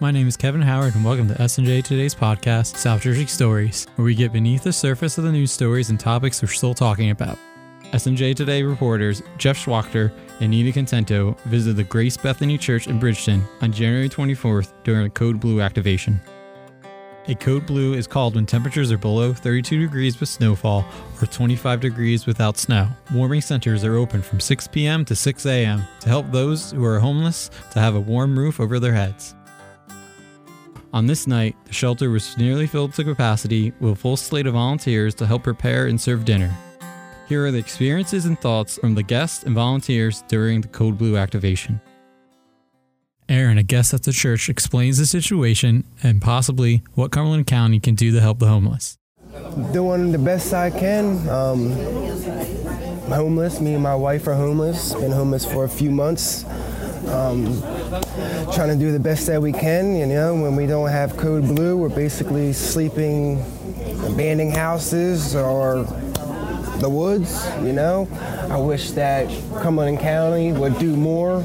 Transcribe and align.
My 0.00 0.10
name 0.10 0.26
is 0.26 0.36
Kevin 0.36 0.60
Howard, 0.60 0.96
and 0.96 1.04
welcome 1.04 1.28
to 1.28 1.40
S&J 1.40 1.80
Today's 1.82 2.16
podcast, 2.16 2.76
South 2.76 3.02
Jersey 3.02 3.26
Stories, 3.26 3.86
where 3.94 4.04
we 4.04 4.16
get 4.16 4.32
beneath 4.32 4.64
the 4.64 4.72
surface 4.72 5.18
of 5.18 5.24
the 5.24 5.30
news 5.30 5.52
stories 5.52 5.88
and 5.88 6.00
topics 6.00 6.42
we're 6.42 6.48
still 6.48 6.74
talking 6.74 7.10
about. 7.10 7.38
S&J 7.92 8.34
Today 8.34 8.64
reporters 8.64 9.22
Jeff 9.38 9.56
Schwachter 9.56 10.12
and 10.40 10.50
Nina 10.50 10.72
Contento 10.72 11.38
visited 11.42 11.76
the 11.76 11.84
Grace 11.84 12.16
Bethany 12.16 12.58
Church 12.58 12.88
in 12.88 12.98
Bridgeton 12.98 13.44
on 13.62 13.70
January 13.70 14.08
24th 14.08 14.72
during 14.82 15.06
a 15.06 15.10
Code 15.10 15.38
Blue 15.38 15.60
activation. 15.60 16.20
A 17.28 17.34
code 17.36 17.64
blue 17.64 17.94
is 17.94 18.06
called 18.06 18.34
when 18.34 18.44
temperatures 18.44 18.92
are 18.92 18.98
below 18.98 19.32
32 19.32 19.78
degrees 19.78 20.20
with 20.20 20.28
snowfall 20.28 20.84
or 21.22 21.26
25 21.26 21.80
degrees 21.80 22.26
without 22.26 22.58
snow. 22.58 22.86
Warming 23.14 23.40
centers 23.40 23.82
are 23.82 23.94
open 23.94 24.20
from 24.20 24.40
6 24.40 24.66
p.m. 24.68 25.06
to 25.06 25.16
6 25.16 25.46
a.m. 25.46 25.84
to 26.00 26.08
help 26.10 26.30
those 26.30 26.72
who 26.72 26.84
are 26.84 26.98
homeless 26.98 27.48
to 27.70 27.80
have 27.80 27.94
a 27.94 28.00
warm 28.00 28.38
roof 28.38 28.60
over 28.60 28.78
their 28.78 28.92
heads. 28.92 29.34
On 30.94 31.06
this 31.08 31.26
night, 31.26 31.56
the 31.64 31.72
shelter 31.72 32.08
was 32.08 32.38
nearly 32.38 32.68
filled 32.68 32.94
to 32.94 33.02
capacity 33.02 33.72
with 33.80 33.94
a 33.94 33.96
full 33.96 34.16
slate 34.16 34.46
of 34.46 34.52
volunteers 34.52 35.12
to 35.16 35.26
help 35.26 35.42
prepare 35.42 35.86
and 35.86 36.00
serve 36.00 36.24
dinner. 36.24 36.56
Here 37.28 37.44
are 37.44 37.50
the 37.50 37.58
experiences 37.58 38.26
and 38.26 38.40
thoughts 38.40 38.78
from 38.78 38.94
the 38.94 39.02
guests 39.02 39.42
and 39.42 39.56
volunteers 39.56 40.22
during 40.28 40.60
the 40.60 40.68
Code 40.68 40.96
Blue 40.96 41.16
activation. 41.16 41.80
Aaron, 43.28 43.58
a 43.58 43.64
guest 43.64 43.92
at 43.92 44.04
the 44.04 44.12
church, 44.12 44.48
explains 44.48 44.98
the 44.98 45.06
situation 45.06 45.82
and 46.00 46.22
possibly 46.22 46.84
what 46.94 47.10
Cumberland 47.10 47.48
County 47.48 47.80
can 47.80 47.96
do 47.96 48.12
to 48.12 48.20
help 48.20 48.38
the 48.38 48.46
homeless. 48.46 48.96
Doing 49.72 50.12
the 50.12 50.18
best 50.18 50.54
I 50.54 50.70
can. 50.70 51.28
Um, 51.28 51.72
homeless. 53.08 53.60
Me 53.60 53.74
and 53.74 53.82
my 53.82 53.96
wife 53.96 54.28
are 54.28 54.34
homeless. 54.34 54.94
Been 54.94 55.10
homeless 55.10 55.44
for 55.44 55.64
a 55.64 55.68
few 55.68 55.90
months. 55.90 56.44
Um, 57.08 57.60
trying 58.54 58.68
to 58.68 58.76
do 58.76 58.92
the 58.92 59.00
best 59.00 59.26
that 59.26 59.40
we 59.40 59.52
can. 59.52 59.96
You 59.96 60.06
know, 60.06 60.34
when 60.34 60.56
we 60.56 60.66
don't 60.66 60.88
have 60.88 61.16
Code 61.16 61.42
Blue, 61.42 61.76
we're 61.76 61.88
basically 61.88 62.52
sleeping 62.52 63.38
in 63.80 64.04
abandoned 64.04 64.54
houses 64.54 65.34
or 65.34 65.84
the 66.78 66.88
woods. 66.88 67.46
You 67.62 67.72
know, 67.72 68.08
I 68.50 68.56
wish 68.56 68.92
that 68.92 69.28
Cumberland 69.62 70.00
County 70.00 70.52
would 70.52 70.78
do 70.78 70.96
more 70.96 71.44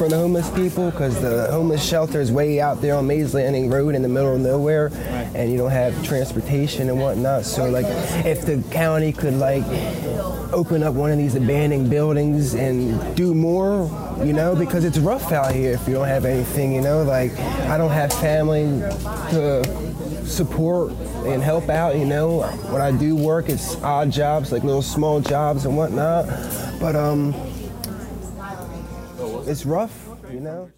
for 0.00 0.08
the 0.08 0.16
homeless 0.16 0.48
people 0.52 0.90
because 0.90 1.20
the 1.20 1.46
homeless 1.50 1.86
shelter 1.86 2.22
is 2.22 2.32
way 2.32 2.58
out 2.58 2.80
there 2.80 2.94
on 2.94 3.06
Mays 3.06 3.34
Landing 3.34 3.68
Road 3.68 3.94
in 3.94 4.00
the 4.00 4.08
middle 4.08 4.34
of 4.34 4.40
nowhere, 4.40 4.86
and 5.34 5.52
you 5.52 5.58
don't 5.58 5.70
have 5.70 6.02
transportation 6.02 6.88
and 6.88 6.98
whatnot. 6.98 7.44
So 7.44 7.68
like, 7.68 7.84
if 8.24 8.46
the 8.46 8.64
county 8.70 9.12
could 9.12 9.34
like 9.34 9.62
open 10.54 10.82
up 10.82 10.94
one 10.94 11.10
of 11.10 11.18
these 11.18 11.34
abandoned 11.34 11.90
buildings 11.90 12.54
and 12.54 13.14
do 13.14 13.34
more, 13.34 13.90
you 14.24 14.32
know, 14.32 14.56
because 14.56 14.84
it's 14.84 14.96
rough 14.96 15.32
out 15.32 15.54
here 15.54 15.72
if 15.72 15.86
you 15.86 15.92
don't 15.92 16.08
have 16.08 16.24
anything, 16.24 16.72
you 16.72 16.80
know. 16.80 17.02
Like, 17.02 17.38
I 17.68 17.76
don't 17.76 17.90
have 17.90 18.10
family 18.10 18.80
to 19.32 19.62
support 20.24 20.92
and 21.26 21.42
help 21.42 21.68
out, 21.68 21.96
you 21.96 22.06
know. 22.06 22.40
When 22.70 22.80
I 22.80 22.90
do 22.90 23.14
work, 23.14 23.50
it's 23.50 23.76
odd 23.82 24.12
jobs, 24.12 24.50
like 24.50 24.64
little 24.64 24.80
small 24.80 25.20
jobs 25.20 25.66
and 25.66 25.76
whatnot. 25.76 26.24
But 26.80 26.96
um, 26.96 27.34
it's 29.50 29.66
rough, 29.66 30.08
you 30.32 30.40
know. 30.40 30.70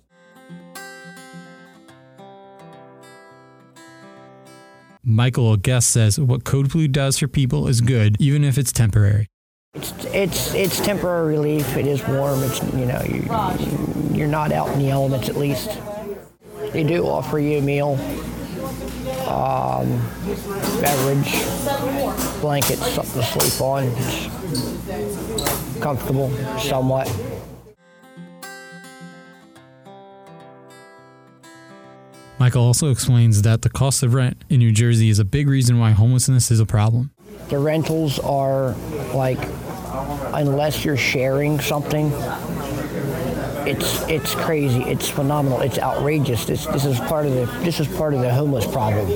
Michael, 5.04 5.52
a 5.52 5.58
guest, 5.58 5.90
says 5.90 6.18
what 6.18 6.44
Code 6.44 6.70
Blue 6.70 6.88
does 6.88 7.18
for 7.18 7.28
people 7.28 7.68
is 7.68 7.80
good, 7.80 8.16
even 8.18 8.44
if 8.44 8.56
it's 8.56 8.72
temporary. 8.72 9.28
It's 9.74 9.92
it's 10.06 10.54
it's 10.54 10.80
temporary 10.80 11.34
relief. 11.34 11.76
It 11.76 11.86
is 11.86 12.06
warm. 12.06 12.42
It's 12.44 12.62
you 12.74 12.86
know 12.86 13.02
you 13.02 14.16
you're 14.16 14.28
not 14.28 14.52
out 14.52 14.68
in 14.68 14.78
the 14.78 14.90
elements 14.90 15.28
at 15.28 15.36
least. 15.36 15.78
They 16.72 16.84
do 16.84 17.06
offer 17.06 17.38
you 17.38 17.58
a 17.58 17.60
meal, 17.60 17.98
um, 19.28 19.88
beverage, 20.80 21.32
blankets, 22.40 22.90
something 22.92 23.20
to 23.20 23.26
sleep 23.26 23.60
on. 23.60 23.84
It's 23.84 25.78
comfortable, 25.80 26.30
somewhat. 26.58 27.10
Michael 32.42 32.64
also 32.64 32.90
explains 32.90 33.42
that 33.42 33.62
the 33.62 33.70
cost 33.70 34.02
of 34.02 34.14
rent 34.14 34.36
in 34.48 34.58
New 34.58 34.72
Jersey 34.72 35.08
is 35.08 35.20
a 35.20 35.24
big 35.24 35.46
reason 35.46 35.78
why 35.78 35.92
homelessness 35.92 36.50
is 36.50 36.58
a 36.58 36.66
problem. 36.66 37.12
The 37.50 37.58
rentals 37.58 38.18
are 38.18 38.74
like, 39.14 39.38
unless 40.34 40.84
you're 40.84 40.96
sharing 40.96 41.60
something, 41.60 42.10
it's 43.64 44.02
it's 44.08 44.34
crazy. 44.34 44.82
It's 44.82 45.08
phenomenal. 45.08 45.60
It's 45.60 45.78
outrageous. 45.78 46.44
This 46.44 46.66
this 46.66 46.84
is 46.84 46.98
part 46.98 47.26
of 47.26 47.32
the 47.34 47.46
this 47.62 47.78
is 47.78 47.86
part 47.86 48.12
of 48.12 48.22
the 48.22 48.34
homeless 48.34 48.66
problem. 48.66 49.08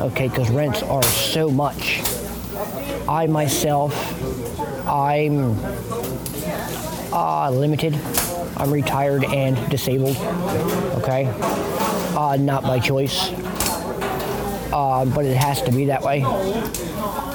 Okay, 0.00 0.28
because 0.28 0.48
rents 0.50 0.82
are 0.82 1.02
so 1.02 1.50
much. 1.50 2.00
I 3.06 3.26
myself, 3.26 3.92
I'm 4.88 5.54
uh, 7.12 7.50
limited. 7.50 7.94
I'm 8.56 8.72
retired 8.72 9.24
and 9.24 9.68
disabled. 9.68 10.16
Okay, 11.02 11.26
uh, 12.16 12.36
not 12.36 12.62
by 12.62 12.78
choice, 12.78 13.30
uh, 14.72 15.04
but 15.14 15.24
it 15.24 15.36
has 15.36 15.62
to 15.62 15.72
be 15.72 15.86
that 15.86 16.02
way. 16.02 16.20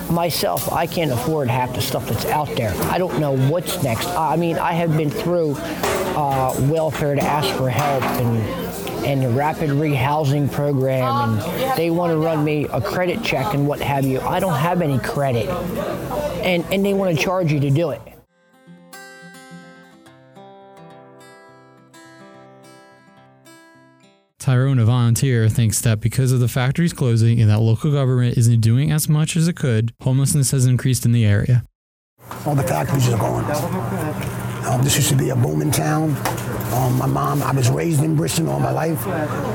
Myself, 0.09 0.71
I 0.71 0.85
can't 0.85 1.11
afford 1.11 1.49
half 1.49 1.73
the 1.73 1.81
stuff 1.81 2.07
that's 2.07 2.25
out 2.25 2.49
there. 2.55 2.73
I 2.91 2.97
don't 2.97 3.19
know 3.19 3.35
what's 3.49 3.81
next. 3.83 4.07
I 4.09 4.35
mean, 4.35 4.57
I 4.57 4.73
have 4.73 4.95
been 4.95 5.09
through 5.09 5.55
uh, 5.57 6.55
welfare 6.69 7.15
to 7.15 7.21
ask 7.21 7.53
for 7.55 7.69
help 7.69 8.03
and 8.03 8.65
and 9.05 9.21
the 9.21 9.29
rapid 9.29 9.69
rehousing 9.69 10.51
program, 10.51 11.39
and 11.39 11.77
they 11.77 11.91
want 11.91 12.11
to 12.11 12.17
run 12.17 12.43
me 12.43 12.65
a 12.73 12.81
credit 12.81 13.21
check 13.23 13.53
and 13.53 13.67
what 13.67 13.79
have 13.79 14.03
you. 14.03 14.19
I 14.21 14.39
don't 14.39 14.57
have 14.57 14.81
any 14.81 14.97
credit, 14.99 15.47
and 16.43 16.65
and 16.71 16.83
they 16.83 16.93
want 16.93 17.15
to 17.15 17.23
charge 17.23 17.51
you 17.51 17.59
to 17.59 17.69
do 17.69 17.91
it. 17.91 18.01
Tyrone, 24.45 24.77
a 24.77 24.85
volunteer, 24.85 25.49
thinks 25.49 25.81
that 25.81 25.99
because 25.99 26.31
of 26.31 26.39
the 26.39 26.47
factories 26.47 26.93
closing 26.93 27.41
and 27.41 27.49
that 27.49 27.57
local 27.61 27.91
government 27.91 28.37
isn't 28.37 28.61
doing 28.61 28.91
as 28.91 29.09
much 29.09 29.35
as 29.35 29.47
it 29.47 29.55
could, 29.55 29.91
homelessness 30.03 30.51
has 30.51 30.67
increased 30.67 31.03
in 31.03 31.13
the 31.13 31.25
area. 31.25 31.63
All 32.45 32.53
the 32.53 32.61
factories 32.61 33.09
are 33.09 33.17
gone. 33.17 33.43
Um, 34.67 34.83
this 34.83 34.97
used 34.97 35.09
to 35.09 35.15
be 35.15 35.31
a 35.31 35.35
booming 35.35 35.71
town. 35.71 36.11
Um, 36.75 36.95
my 36.95 37.07
mom, 37.07 37.41
I 37.41 37.53
was 37.53 37.71
raised 37.71 38.03
in 38.03 38.15
Bristol 38.15 38.51
all 38.51 38.59
my 38.59 38.69
life. 38.69 39.07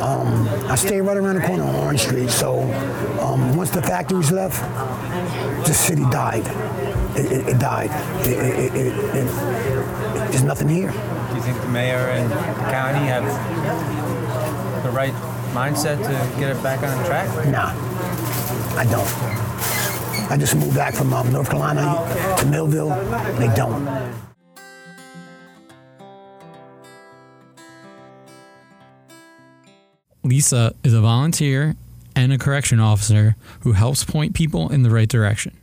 Um, 0.02 0.48
I 0.68 0.74
stay 0.74 1.00
right 1.00 1.16
around 1.16 1.36
the 1.36 1.46
corner 1.46 1.62
on 1.62 1.74
Orange 1.76 2.00
Street. 2.00 2.28
So 2.28 2.60
um, 3.20 3.56
once 3.56 3.70
the 3.70 3.82
factories 3.82 4.32
left, 4.32 4.60
the 5.68 5.72
city 5.72 6.02
died. 6.10 6.48
It, 7.16 7.30
it, 7.30 7.48
it 7.48 7.58
died. 7.60 7.90
It, 8.26 8.72
there's 10.32 10.42
nothing 10.42 10.68
here. 10.68 10.90
Do 10.90 11.36
you 11.36 11.42
think 11.42 11.60
the 11.60 11.68
mayor 11.68 12.08
and 12.08 12.28
the 12.28 12.70
county 12.72 13.06
have 13.06 13.22
the 14.82 14.90
right 14.90 15.12
mindset 15.52 15.98
to 15.98 16.40
get 16.40 16.54
it 16.54 16.62
back 16.62 16.82
on 16.82 17.04
track? 17.04 17.28
Nah, 17.48 17.72
I 18.78 18.84
don't. 18.84 20.30
I 20.30 20.36
just 20.36 20.54
moved 20.54 20.76
back 20.76 20.94
from 20.94 21.12
um, 21.12 21.32
North 21.32 21.48
Carolina 21.48 22.36
to 22.38 22.46
Millville. 22.46 22.90
They 23.38 23.52
don't. 23.54 23.84
Lisa 30.22 30.74
is 30.84 30.94
a 30.94 31.00
volunteer 31.00 31.74
and 32.14 32.32
a 32.32 32.38
correction 32.38 32.78
officer 32.78 33.34
who 33.60 33.72
helps 33.72 34.04
point 34.04 34.34
people 34.34 34.70
in 34.70 34.82
the 34.82 34.90
right 34.90 35.08
direction. 35.08 35.59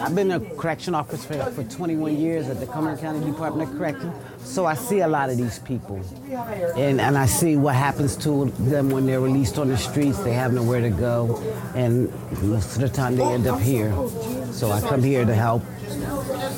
I've 0.00 0.14
been 0.14 0.30
a 0.30 0.40
correction 0.40 0.94
officer 0.94 1.34
for, 1.44 1.62
for 1.62 1.64
21 1.64 2.16
years 2.16 2.48
at 2.48 2.58
the 2.58 2.66
Cumberland 2.66 3.00
County 3.00 3.24
Department 3.24 3.70
of 3.70 3.76
Correction, 3.76 4.12
so 4.42 4.64
I 4.64 4.74
see 4.74 5.00
a 5.00 5.08
lot 5.08 5.28
of 5.28 5.36
these 5.36 5.58
people. 5.58 6.00
And, 6.76 7.00
and 7.00 7.18
I 7.18 7.26
see 7.26 7.56
what 7.56 7.74
happens 7.74 8.16
to 8.18 8.46
them 8.46 8.88
when 8.88 9.04
they're 9.04 9.20
released 9.20 9.58
on 9.58 9.68
the 9.68 9.76
streets. 9.76 10.18
They 10.20 10.32
have 10.32 10.54
nowhere 10.54 10.80
to 10.80 10.90
go, 10.90 11.38
and 11.74 12.10
most 12.42 12.76
of 12.76 12.80
the 12.80 12.88
time 12.88 13.16
they 13.16 13.24
end 13.24 13.46
up 13.46 13.60
here. 13.60 13.92
So 14.52 14.70
I 14.70 14.80
come 14.80 15.02
here 15.02 15.26
to 15.26 15.34
help 15.34 15.62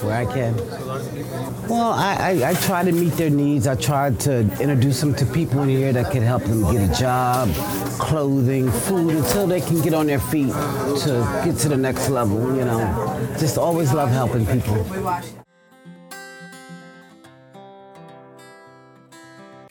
where 0.03 0.17
I 0.17 0.25
can. 0.25 0.57
Well, 1.69 1.93
I, 1.93 2.41
I, 2.43 2.51
I 2.51 2.55
try 2.55 2.85
to 2.85 2.93
meet 2.93 3.15
their 3.15 3.31
needs. 3.31 3.67
I 3.67 3.75
try 3.75 4.11
to 4.11 4.41
introduce 4.61 5.01
them 5.01 5.15
to 5.17 5.27
people 5.27 5.63
in 5.63 5.69
here 5.69 5.93
that 5.93 6.11
can 6.11 6.23
help 6.23 6.45
them 6.45 6.63
get 6.73 6.91
a 6.91 7.01
job, 7.01 7.53
clothing, 7.99 8.71
food, 8.71 9.15
until 9.15 9.47
they 9.47 9.61
can 9.61 9.81
get 9.81 9.95
on 9.95 10.07
their 10.07 10.21
feet 10.21 10.53
to 10.53 11.43
get 11.45 11.57
to 11.59 11.69
the 11.69 11.77
next 11.77 12.09
level, 12.09 12.57
you 12.57 12.65
know. 12.65 13.37
Just 13.39 13.59
always 13.59 13.93
love 13.93 14.11
helping 14.11 14.47
people. 14.47 14.87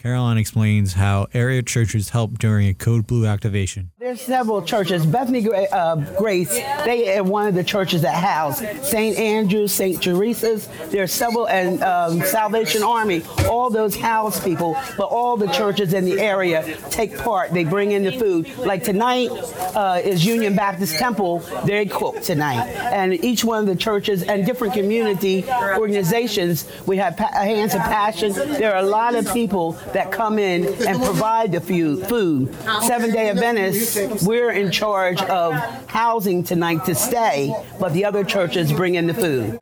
Caroline 0.02 0.40
explains 0.40 0.94
how 0.94 1.28
area 1.32 1.62
churches 1.62 2.10
help 2.10 2.40
during 2.40 2.68
a 2.68 2.74
Code 2.74 3.06
Blue 3.06 3.28
activation. 3.28 3.92
There's 4.00 4.20
several 4.20 4.64
churches. 4.64 5.06
Bethany 5.06 5.48
uh, 5.48 5.98
Grace, 6.18 6.50
they 6.50 7.20
are 7.20 7.24
one 7.24 7.48
of 7.48 7.54
the 7.54 7.64
churches 7.64 8.02
that 8.02 8.16
house 8.16 8.62
St. 8.82 9.16
Andrews, 9.20 9.72
St. 9.72 10.02
Teresa's. 10.02 10.68
There 10.90 11.04
are 11.04 11.08
several, 11.08 11.48
and 11.48 11.84
um, 11.84 12.20
Salvation 12.22 12.82
Army. 12.82 13.22
All 13.48 13.70
those 13.70 13.96
house 13.96 14.44
people, 14.44 14.76
but 14.98 15.06
all 15.06 15.38
the 15.38 15.50
churches 15.50 15.94
in 15.94 16.06
the 16.06 16.20
area 16.20 16.76
take 16.90 17.16
part. 17.16 17.52
They 17.52 17.64
bring 17.64 17.92
in 17.92 18.02
the 18.04 18.14
food. 18.14 18.50
Like 18.58 18.84
tonight 18.84 19.30
uh, 19.76 20.02
is 20.04 20.26
Union 20.26 20.56
Baptist 20.56 20.96
Temple. 20.96 21.44
They 21.66 21.86
cook 21.86 22.24
tonight, 22.24 22.66
and 22.92 23.14
each 23.24 23.44
one 23.44 23.60
of 23.60 23.68
the 23.68 23.76
churches 23.76 24.24
and 24.24 24.48
different 24.48 24.74
community 24.74 25.46
organizations. 25.78 26.68
We 26.88 26.98
have 26.98 27.18
pa- 27.18 27.32
Hands 27.34 27.72
of 27.76 27.82
Passion. 27.82 28.34
There 28.34 28.74
are 28.74 28.84
a 28.84 28.88
lot 28.88 29.14
of 29.14 29.32
people 29.32 29.78
that 29.94 30.12
come 30.12 30.40
in 30.40 30.66
and 30.88 31.02
provide 31.02 31.52
the 31.52 31.62
food. 31.62 32.08
food. 32.08 32.54
Seven 32.84 33.12
Day 33.12 33.30
Adventists 33.30 34.26
we're 34.26 34.52
in 34.52 34.72
charge 34.72 35.22
of 35.24 35.54
housing 35.88 36.44
tonight 36.44 36.86
to 36.86 36.96
stay, 36.96 37.54
but 37.80 37.94
the 37.94 38.06
other 38.06 38.24
churches 38.24 38.72
bring 38.72 38.96
in 38.96 39.08
the 39.08 39.14
food. 39.14 39.60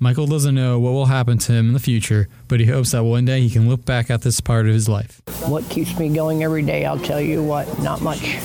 Michael 0.00 0.28
doesn't 0.28 0.54
know 0.54 0.78
what 0.78 0.92
will 0.92 1.06
happen 1.06 1.38
to 1.38 1.52
him 1.52 1.68
in 1.68 1.72
the 1.72 1.80
future, 1.80 2.28
but 2.46 2.60
he 2.60 2.66
hopes 2.66 2.92
that 2.92 3.02
one 3.02 3.24
day 3.24 3.40
he 3.40 3.50
can 3.50 3.68
look 3.68 3.84
back 3.84 4.10
at 4.10 4.22
this 4.22 4.40
part 4.40 4.68
of 4.68 4.72
his 4.72 4.88
life. 4.88 5.20
What 5.46 5.68
keeps 5.68 5.98
me 5.98 6.08
going 6.08 6.44
every 6.44 6.62
day, 6.62 6.84
I'll 6.84 7.00
tell 7.00 7.20
you 7.20 7.42
what, 7.42 7.80
not 7.80 8.00
much. 8.00 8.36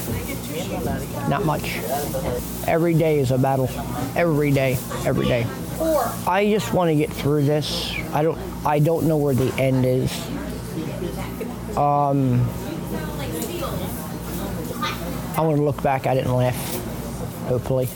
Not 1.30 1.46
much. 1.46 1.78
Every 2.68 2.96
day 2.96 3.20
is 3.20 3.30
a 3.30 3.38
battle. 3.38 3.70
Every 4.16 4.52
day, 4.52 4.80
every 5.06 5.28
day. 5.28 5.46
I 6.28 6.50
just 6.50 6.74
want 6.74 6.90
to 6.90 6.96
get 6.96 7.12
through 7.12 7.46
this. 7.46 7.94
I 8.14 8.24
don't 8.24 8.38
I 8.66 8.80
don't 8.80 9.08
know 9.08 9.18
where 9.18 9.34
the 9.34 9.54
end 9.62 9.86
is. 9.86 10.12
Um 11.78 12.50
I 15.36 15.42
want 15.42 15.58
to 15.58 15.64
look 15.64 15.82
back 15.82 16.06
at 16.06 16.18
it 16.18 16.26
and 16.26 16.36
laugh, 16.36 16.56
hopefully. 17.48 17.90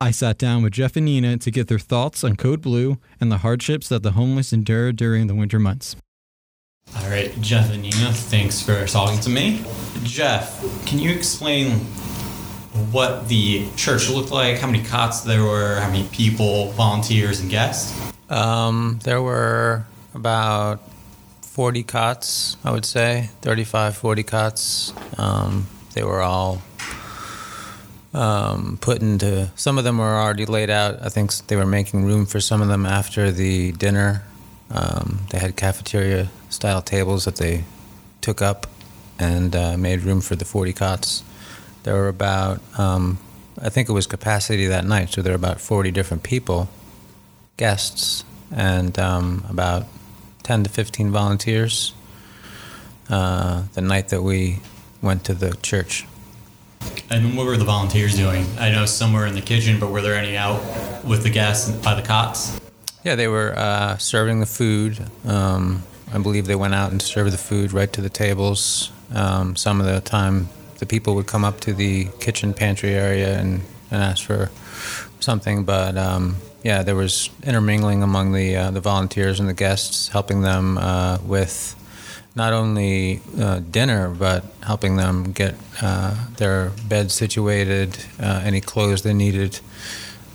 I 0.00 0.12
sat 0.12 0.38
down 0.38 0.62
with 0.62 0.72
Jeff 0.72 0.94
and 0.94 1.06
Nina 1.06 1.36
to 1.38 1.50
get 1.50 1.66
their 1.66 1.80
thoughts 1.80 2.22
on 2.22 2.36
Code 2.36 2.60
Blue 2.62 2.98
and 3.20 3.32
the 3.32 3.38
hardships 3.38 3.88
that 3.88 4.04
the 4.04 4.12
homeless 4.12 4.52
endure 4.52 4.92
during 4.92 5.26
the 5.26 5.34
winter 5.34 5.58
months. 5.58 5.96
All 6.96 7.10
right, 7.10 7.32
Jeff 7.40 7.72
and 7.72 7.82
Nina, 7.82 8.12
thanks 8.12 8.62
for 8.62 8.86
talking 8.86 9.18
to 9.20 9.30
me. 9.30 9.64
Jeff, 10.04 10.62
can 10.86 11.00
you 11.00 11.10
explain 11.10 11.80
what 12.92 13.28
the 13.28 13.68
church 13.76 14.08
looked 14.08 14.30
like, 14.30 14.58
how 14.58 14.66
many 14.66 14.82
cots 14.82 15.22
there 15.22 15.42
were, 15.42 15.80
how 15.80 15.90
many 15.90 16.08
people, 16.08 16.70
volunteers, 16.72 17.40
and 17.40 17.50
guests? 17.50 17.98
Um, 18.28 18.98
there 19.04 19.22
were 19.22 19.86
about 20.14 20.80
40 21.42 21.82
cots, 21.84 22.56
I 22.64 22.70
would 22.70 22.84
say, 22.84 23.30
35, 23.42 23.96
40 23.96 24.22
cots. 24.22 24.92
Um, 25.16 25.66
they 25.94 26.02
were 26.02 26.20
all 26.20 26.62
um, 28.12 28.78
put 28.80 29.00
into, 29.00 29.50
some 29.56 29.78
of 29.78 29.84
them 29.84 29.98
were 29.98 30.16
already 30.16 30.46
laid 30.46 30.70
out. 30.70 31.02
I 31.02 31.08
think 31.08 31.32
they 31.46 31.56
were 31.56 31.66
making 31.66 32.04
room 32.04 32.26
for 32.26 32.40
some 32.40 32.62
of 32.62 32.68
them 32.68 32.86
after 32.86 33.30
the 33.30 33.72
dinner. 33.72 34.24
Um, 34.70 35.20
they 35.30 35.38
had 35.38 35.56
cafeteria 35.56 36.30
style 36.48 36.82
tables 36.82 37.24
that 37.26 37.36
they 37.36 37.64
took 38.20 38.42
up 38.42 38.66
and 39.18 39.54
uh, 39.54 39.76
made 39.76 40.02
room 40.02 40.20
for 40.20 40.36
the 40.36 40.44
40 40.44 40.72
cots. 40.72 41.22
There 41.86 41.94
were 41.94 42.08
about, 42.08 42.60
um, 42.80 43.18
I 43.62 43.68
think 43.68 43.88
it 43.88 43.92
was 43.92 44.08
capacity 44.08 44.66
that 44.66 44.84
night, 44.84 45.10
so 45.10 45.22
there 45.22 45.30
were 45.30 45.36
about 45.36 45.60
40 45.60 45.92
different 45.92 46.24
people, 46.24 46.68
guests, 47.56 48.24
and 48.52 48.98
um, 48.98 49.46
about 49.48 49.86
10 50.42 50.64
to 50.64 50.68
15 50.68 51.12
volunteers 51.12 51.94
uh, 53.08 53.62
the 53.74 53.82
night 53.82 54.08
that 54.08 54.24
we 54.24 54.58
went 55.00 55.22
to 55.26 55.34
the 55.34 55.54
church. 55.62 56.04
And 57.08 57.36
what 57.36 57.46
were 57.46 57.56
the 57.56 57.64
volunteers 57.64 58.16
doing? 58.16 58.44
I 58.58 58.72
know 58.72 58.84
some 58.84 59.12
were 59.12 59.24
in 59.24 59.36
the 59.36 59.40
kitchen, 59.40 59.78
but 59.78 59.92
were 59.92 60.02
there 60.02 60.16
any 60.16 60.36
out 60.36 60.60
with 61.04 61.22
the 61.22 61.30
guests 61.30 61.70
by 61.70 61.94
the 61.94 62.02
cots? 62.02 62.60
Yeah, 63.04 63.14
they 63.14 63.28
were 63.28 63.56
uh, 63.56 63.96
serving 63.98 64.40
the 64.40 64.46
food. 64.46 65.08
Um, 65.24 65.84
I 66.12 66.18
believe 66.18 66.46
they 66.46 66.56
went 66.56 66.74
out 66.74 66.90
and 66.90 67.00
served 67.00 67.32
the 67.32 67.38
food 67.38 67.72
right 67.72 67.92
to 67.92 68.00
the 68.00 68.10
tables. 68.10 68.90
Um, 69.14 69.54
some 69.54 69.78
of 69.78 69.86
the 69.86 70.00
time, 70.00 70.48
the 70.78 70.86
people 70.86 71.14
would 71.14 71.26
come 71.26 71.44
up 71.44 71.60
to 71.60 71.72
the 71.72 72.06
kitchen 72.20 72.54
pantry 72.54 72.94
area 72.94 73.38
and, 73.38 73.62
and 73.90 74.02
ask 74.02 74.24
for 74.24 74.50
something, 75.20 75.64
but 75.64 75.96
um, 75.96 76.36
yeah, 76.62 76.82
there 76.82 76.96
was 76.96 77.30
intermingling 77.42 78.02
among 78.02 78.32
the 78.32 78.56
uh, 78.56 78.70
the 78.70 78.80
volunteers 78.80 79.40
and 79.40 79.48
the 79.48 79.54
guests, 79.54 80.08
helping 80.08 80.40
them 80.42 80.78
uh, 80.78 81.18
with 81.24 81.74
not 82.34 82.52
only 82.52 83.20
uh, 83.40 83.60
dinner 83.70 84.10
but 84.10 84.44
helping 84.62 84.96
them 84.96 85.32
get 85.32 85.54
uh, 85.80 86.14
their 86.36 86.70
beds 86.88 87.14
situated, 87.14 87.96
uh, 88.20 88.42
any 88.44 88.60
clothes 88.60 89.02
they 89.02 89.14
needed, 89.14 89.60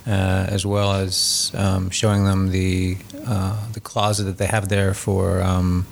uh, 0.06 0.46
as 0.48 0.64
well 0.64 0.92
as 0.92 1.52
um, 1.54 1.90
showing 1.90 2.24
them 2.24 2.50
the 2.50 2.96
the 3.72 3.80
closet 3.80 4.24
that 4.24 4.38
they 4.38 4.46
have 4.46 4.68
there 4.68 4.94
for 4.94 5.42
um, 5.42 5.86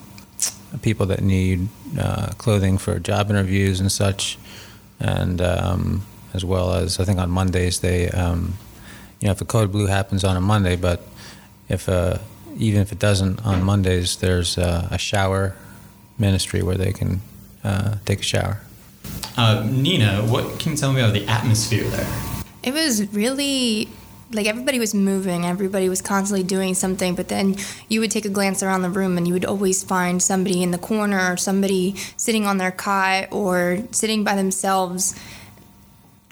people 0.83 1.07
that 1.07 1.23
need 1.23 1.69
clothing 2.39 2.79
for 2.79 2.99
job 2.99 3.31
interviews 3.31 3.81
and 3.81 3.91
such, 3.91 4.39
and 4.99 5.41
um, 5.41 6.07
as 6.35 6.45
well 6.45 6.75
as 6.75 7.01
I 7.01 7.05
think 7.05 7.19
on 7.19 7.31
Mondays 7.31 7.81
they 7.81 8.09
um, 8.11 8.55
you 9.21 9.27
know, 9.27 9.33
if 9.33 9.41
a 9.41 9.45
code 9.45 9.71
blue 9.71 9.87
happens 9.87 10.25
on 10.25 10.37
a 10.37 10.41
Monday, 10.41 10.77
but 10.77 11.03
if 11.69 11.89
uh, 11.89 12.19
even 12.57 12.81
if 12.81 12.91
it 12.91 12.99
doesn't 12.99 13.45
on 13.45 13.63
Mondays, 13.63 14.17
there's 14.17 14.59
uh, 14.59 14.89
a 14.91 14.99
shower 14.99 15.55
ministry 16.19 16.63
where 16.63 16.77
they 16.77 16.93
can 16.93 17.21
uh, 17.63 17.97
take 18.07 18.21
a 18.21 18.23
shower. 18.23 18.61
Uh, 19.37 19.67
Nina, 19.71 20.23
what 20.23 20.59
can 20.59 20.73
you 20.73 20.79
tell 20.79 20.93
me 20.93 21.01
about 21.01 21.13
the 21.13 21.27
atmosphere 21.27 21.85
there? 21.85 22.07
It 22.63 22.75
was 22.75 23.13
really 23.13 23.89
like 24.33 24.47
everybody 24.47 24.79
was 24.79 24.95
moving, 24.95 25.45
everybody 25.45 25.89
was 25.89 26.01
constantly 26.01 26.45
doing 26.45 26.75
something, 26.75 27.15
but 27.15 27.29
then 27.29 27.57
you 27.89 28.01
would 28.01 28.11
take 28.11 28.25
a 28.25 28.29
glance 28.29 28.63
around 28.63 28.83
the 28.83 28.91
room 28.91 29.19
and 29.19 29.27
you 29.27 29.35
would 29.35 29.45
always 29.45 29.83
find 29.83 30.23
somebody 30.23 30.63
in 30.63 30.71
the 30.71 30.79
corner 30.79 31.33
or 31.33 31.37
somebody 31.37 31.97
sitting 32.17 32.47
on 32.47 32.59
their 32.59 32.71
cot 32.71 33.29
or 33.33 33.83
sitting 33.91 34.23
by 34.23 34.37
themselves 34.37 35.19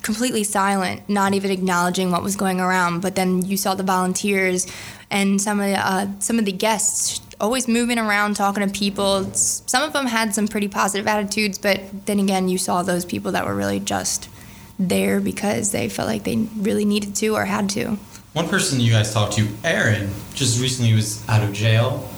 completely 0.02 0.44
silent, 0.44 1.08
not 1.08 1.34
even 1.34 1.50
acknowledging 1.50 2.12
what 2.12 2.22
was 2.22 2.36
going 2.36 2.60
around. 2.60 3.00
But 3.00 3.16
then 3.16 3.44
you 3.44 3.56
saw 3.56 3.74
the 3.74 3.82
volunteers 3.82 4.66
and 5.10 5.40
some 5.40 5.58
of 5.60 5.66
the, 5.66 5.74
uh, 5.74 6.06
some 6.20 6.38
of 6.38 6.44
the 6.44 6.52
guests 6.52 7.20
always 7.40 7.66
moving 7.66 7.98
around, 7.98 8.34
talking 8.34 8.66
to 8.66 8.72
people. 8.72 9.24
Some 9.34 9.82
of 9.82 9.92
them 9.92 10.06
had 10.06 10.34
some 10.34 10.46
pretty 10.46 10.68
positive 10.68 11.06
attitudes, 11.06 11.58
but 11.58 12.06
then 12.06 12.20
again, 12.20 12.48
you 12.48 12.58
saw 12.58 12.82
those 12.82 13.04
people 13.04 13.32
that 13.32 13.44
were 13.44 13.54
really 13.54 13.80
just 13.80 14.28
there 14.78 15.20
because 15.20 15.72
they 15.72 15.88
felt 15.88 16.08
like 16.08 16.24
they 16.24 16.36
really 16.56 16.84
needed 16.84 17.16
to 17.16 17.28
or 17.34 17.44
had 17.44 17.68
to. 17.70 17.98
One 18.32 18.48
person 18.48 18.80
you 18.80 18.92
guys 18.92 19.12
talked 19.12 19.32
to, 19.34 19.48
Aaron, 19.64 20.10
just 20.34 20.60
recently 20.60 20.92
was 20.92 21.26
out 21.28 21.42
of 21.42 21.52
jail, 21.52 22.08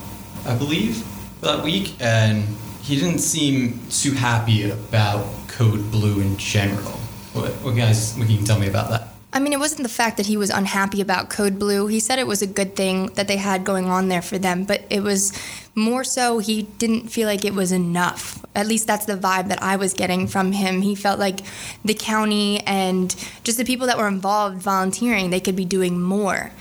I 0.45 0.55
believe, 0.55 1.03
that 1.41 1.63
week, 1.63 1.95
and 1.99 2.43
he 2.81 2.95
didn't 2.95 3.19
seem 3.19 3.79
too 3.89 4.11
happy 4.11 4.69
about 4.69 5.25
Code 5.47 5.89
Blue 5.91 6.19
in 6.19 6.37
general. 6.37 6.91
What, 7.33 7.51
what 7.63 7.75
guys, 7.75 8.15
what 8.17 8.27
can 8.27 8.35
you 8.37 8.45
tell 8.45 8.59
me 8.59 8.67
about 8.67 8.89
that? 8.89 9.10
I 9.33 9.39
mean, 9.39 9.53
it 9.53 9.59
wasn't 9.59 9.83
the 9.83 9.89
fact 9.89 10.17
that 10.17 10.25
he 10.25 10.35
was 10.35 10.49
unhappy 10.49 10.99
about 10.99 11.29
Code 11.29 11.57
Blue. 11.57 11.87
He 11.87 12.01
said 12.01 12.19
it 12.19 12.27
was 12.27 12.41
a 12.41 12.47
good 12.47 12.75
thing 12.75 13.07
that 13.13 13.29
they 13.29 13.37
had 13.37 13.63
going 13.63 13.85
on 13.85 14.09
there 14.09 14.21
for 14.21 14.37
them, 14.37 14.65
but 14.65 14.83
it 14.89 15.01
was 15.01 15.31
more 15.73 16.03
so 16.03 16.39
he 16.39 16.63
didn't 16.63 17.07
feel 17.07 17.27
like 17.27 17.45
it 17.45 17.53
was 17.53 17.71
enough. 17.71 18.43
At 18.53 18.67
least 18.67 18.87
that's 18.87 19.05
the 19.05 19.15
vibe 19.15 19.47
that 19.47 19.63
I 19.63 19.77
was 19.77 19.93
getting 19.93 20.27
from 20.27 20.51
him. 20.51 20.81
He 20.81 20.95
felt 20.95 21.17
like 21.17 21.39
the 21.85 21.93
county 21.93 22.59
and 22.61 23.15
just 23.45 23.57
the 23.57 23.63
people 23.63 23.87
that 23.87 23.97
were 23.97 24.09
involved 24.09 24.61
volunteering, 24.61 25.29
they 25.29 25.39
could 25.39 25.55
be 25.55 25.65
doing 25.65 26.01
more. 26.01 26.51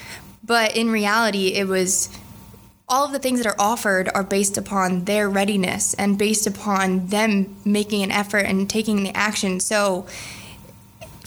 But 0.44 0.76
in 0.76 0.90
reality, 0.90 1.54
it 1.54 1.66
was 1.66 2.08
all 2.88 3.04
of 3.04 3.12
the 3.12 3.18
things 3.18 3.42
that 3.42 3.48
are 3.48 3.60
offered 3.60 4.08
are 4.14 4.24
based 4.24 4.56
upon 4.56 5.06
their 5.06 5.28
readiness 5.28 5.94
and 5.94 6.16
based 6.18 6.46
upon 6.46 7.08
them 7.08 7.56
making 7.64 8.02
an 8.02 8.12
effort 8.12 8.46
and 8.46 8.70
taking 8.70 9.02
the 9.02 9.16
action. 9.16 9.58
So, 9.58 10.06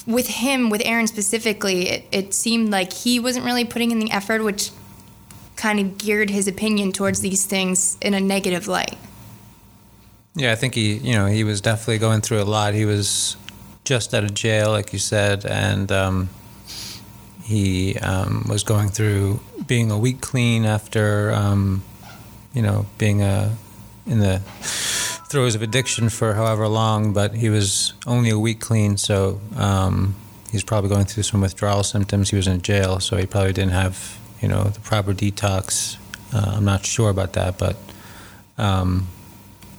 with 0.06 0.28
him, 0.28 0.70
with 0.70 0.82
Aaron 0.86 1.08
specifically, 1.08 1.90
it, 1.90 2.06
it 2.12 2.34
seemed 2.34 2.70
like 2.70 2.94
he 2.94 3.20
wasn't 3.20 3.46
really 3.46 3.66
putting 3.66 3.92
in 3.92 4.00
the 4.00 4.12
effort, 4.12 4.44
which 4.44 4.72
kind 5.56 5.80
of 5.80 5.98
geared 5.98 6.30
his 6.30 6.48
opinion 6.48 6.92
towards 6.92 7.22
these 7.22 7.46
things 7.46 7.98
in 8.02 8.14
a 8.14 8.20
negative 8.20 8.68
light. 8.68 8.98
Yeah, 10.36 10.52
I 10.52 10.56
think 10.56 10.74
he, 10.74 10.96
you 10.96 11.14
know, 11.14 11.28
he 11.28 11.44
was 11.44 11.62
definitely 11.62 12.00
going 12.00 12.22
through 12.22 12.42
a 12.42 12.44
lot. 12.44 12.74
He 12.74 12.86
was 12.86 13.38
just 13.84 14.14
out 14.14 14.24
of 14.24 14.34
jail, 14.34 14.72
like 14.72 14.92
you 14.92 15.00
said, 15.00 15.46
and 15.46 15.92
um, 15.92 16.30
he 17.44 17.98
um, 18.00 18.46
was 18.50 18.64
going 18.64 18.90
through 18.90 19.42
being 19.68 19.92
a 19.92 19.98
week 19.98 20.22
clean 20.22 20.66
after, 20.66 21.32
um, 21.32 21.84
you 22.54 22.62
know, 22.62 22.88
being 22.98 23.22
a 23.22 23.56
in 24.06 24.20
the 24.20 24.42
throes 25.34 25.56
of 25.56 25.64
addiction 25.64 26.10
for 26.10 26.36
however 26.36 26.68
long, 26.68 27.12
but 27.12 27.34
he 27.34 27.50
was 27.50 27.94
only 28.06 28.30
a 28.30 28.38
week 28.38 28.60
clean, 28.60 28.98
so 28.98 29.42
um, 29.58 30.14
he's 30.52 30.64
probably 30.64 30.92
going 30.92 31.06
through 31.06 31.24
some 31.24 31.42
withdrawal 31.42 31.82
symptoms. 31.82 32.30
He 32.30 32.36
was 32.36 32.46
in 32.46 32.62
jail, 32.62 33.00
so 33.00 33.18
he 33.18 33.26
probably 33.26 33.52
didn't 33.52 33.72
have 33.72 34.20
you 34.44 34.48
know, 34.48 34.66
the 34.66 34.80
proper 34.82 35.12
detox. 35.12 35.98
Uh, 36.32 36.58
I'm 36.58 36.66
not 36.66 36.86
sure 36.86 37.10
about 37.10 37.34
that, 37.34 37.58
but 37.58 37.78
um, 38.60 39.08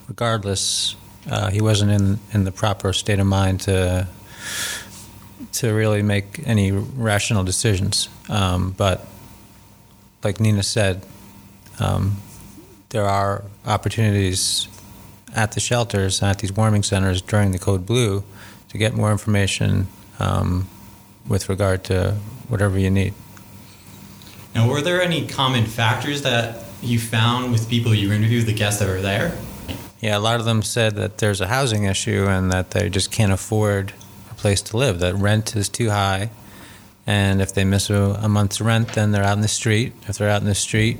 regardless, 0.08 0.96
uh, 1.30 1.50
he 1.50 1.60
wasn't 1.60 1.92
in 1.92 2.18
in 2.32 2.42
the 2.42 2.50
proper 2.52 2.92
state 2.92 3.20
of 3.20 3.26
mind 3.26 3.60
to 3.60 4.08
to 5.52 5.72
really 5.72 6.02
make 6.02 6.40
any 6.46 6.72
rational 6.72 7.44
decisions. 7.44 8.08
Um, 8.28 8.74
but 8.76 9.06
like 10.24 10.40
Nina 10.40 10.64
said, 10.64 11.06
um, 11.78 12.16
there 12.88 13.04
are 13.04 13.44
opportunities 13.66 14.66
at 15.34 15.52
the 15.52 15.60
shelters, 15.60 16.22
at 16.22 16.38
these 16.38 16.52
warming 16.52 16.82
centers 16.82 17.20
during 17.20 17.52
the 17.52 17.58
Code 17.58 17.86
Blue, 17.86 18.24
to 18.68 18.78
get 18.78 18.94
more 18.94 19.12
information 19.12 19.88
um, 20.18 20.68
with 21.28 21.48
regard 21.48 21.84
to 21.84 22.12
whatever 22.48 22.78
you 22.78 22.90
need. 22.90 23.14
Now, 24.54 24.68
were 24.68 24.80
there 24.80 25.02
any 25.02 25.26
common 25.26 25.66
factors 25.66 26.22
that 26.22 26.62
you 26.82 26.98
found 26.98 27.50
with 27.50 27.68
people 27.68 27.94
you 27.94 28.12
interviewed, 28.12 28.46
the 28.46 28.52
guests 28.52 28.80
that 28.80 28.88
were 28.88 29.00
there? 29.00 29.36
Yeah, 30.00 30.16
a 30.16 30.20
lot 30.20 30.38
of 30.38 30.44
them 30.44 30.62
said 30.62 30.96
that 30.96 31.18
there's 31.18 31.40
a 31.40 31.48
housing 31.48 31.84
issue 31.84 32.26
and 32.28 32.52
that 32.52 32.72
they 32.72 32.88
just 32.88 33.10
can't 33.10 33.32
afford 33.32 33.92
a 34.30 34.34
place 34.34 34.60
to 34.62 34.76
live, 34.76 35.00
that 35.00 35.14
rent 35.14 35.56
is 35.56 35.68
too 35.68 35.90
high. 35.90 36.30
And 37.06 37.42
if 37.42 37.52
they 37.52 37.64
miss 37.64 37.90
a, 37.90 38.18
a 38.22 38.28
month's 38.28 38.60
rent, 38.60 38.88
then 38.94 39.12
they're 39.12 39.24
out 39.24 39.36
in 39.36 39.42
the 39.42 39.48
street. 39.48 39.92
If 40.08 40.18
they're 40.18 40.30
out 40.30 40.40
in 40.40 40.46
the 40.46 40.54
street, 40.54 40.98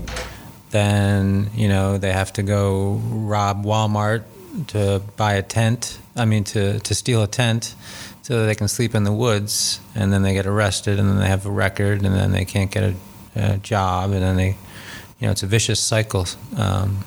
then, 0.74 1.50
you 1.54 1.68
know, 1.68 1.98
they 1.98 2.12
have 2.12 2.32
to 2.34 2.42
go 2.42 3.00
rob 3.08 3.64
Walmart 3.64 4.24
to 4.68 5.00
buy 5.16 5.34
a 5.34 5.42
tent. 5.42 5.98
I 6.16 6.24
mean, 6.24 6.44
to, 6.44 6.80
to 6.80 6.94
steal 6.94 7.22
a 7.22 7.28
tent 7.28 7.74
so 8.22 8.40
that 8.40 8.46
they 8.46 8.54
can 8.54 8.68
sleep 8.68 8.94
in 8.94 9.04
the 9.04 9.12
woods. 9.12 9.80
And 9.94 10.12
then 10.12 10.22
they 10.22 10.34
get 10.34 10.46
arrested 10.46 10.98
and 10.98 11.08
then 11.08 11.18
they 11.18 11.28
have 11.28 11.46
a 11.46 11.50
record 11.50 12.02
and 12.02 12.14
then 12.14 12.32
they 12.32 12.44
can't 12.44 12.70
get 12.70 12.82
a, 12.82 12.94
a 13.36 13.56
job. 13.58 14.10
And 14.10 14.22
then 14.22 14.36
they, 14.36 14.56
you 15.20 15.26
know, 15.26 15.30
it's 15.30 15.44
a 15.44 15.46
vicious 15.46 15.80
cycle, 15.80 16.26
um, 16.56 17.04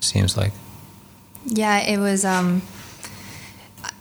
seems 0.00 0.36
like. 0.36 0.52
Yeah, 1.44 1.78
it 1.78 1.98
was. 1.98 2.24
Um, 2.24 2.62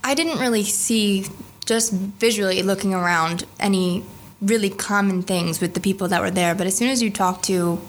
I 0.04 0.16
didn't 0.16 0.40
really 0.40 0.64
see, 0.64 1.28
just 1.66 1.94
visually 1.94 2.64
looking 2.64 2.94
around, 2.94 3.46
any 3.60 4.04
really 4.42 4.70
common 4.70 5.22
things 5.22 5.62
with 5.62 5.74
the 5.74 5.80
people 5.80 6.08
that 6.08 6.22
were 6.22 6.32
there. 6.32 6.56
But 6.56 6.68
as 6.68 6.76
soon 6.76 6.90
as 6.90 7.02
you 7.02 7.10
talk 7.10 7.42
to 7.44 7.82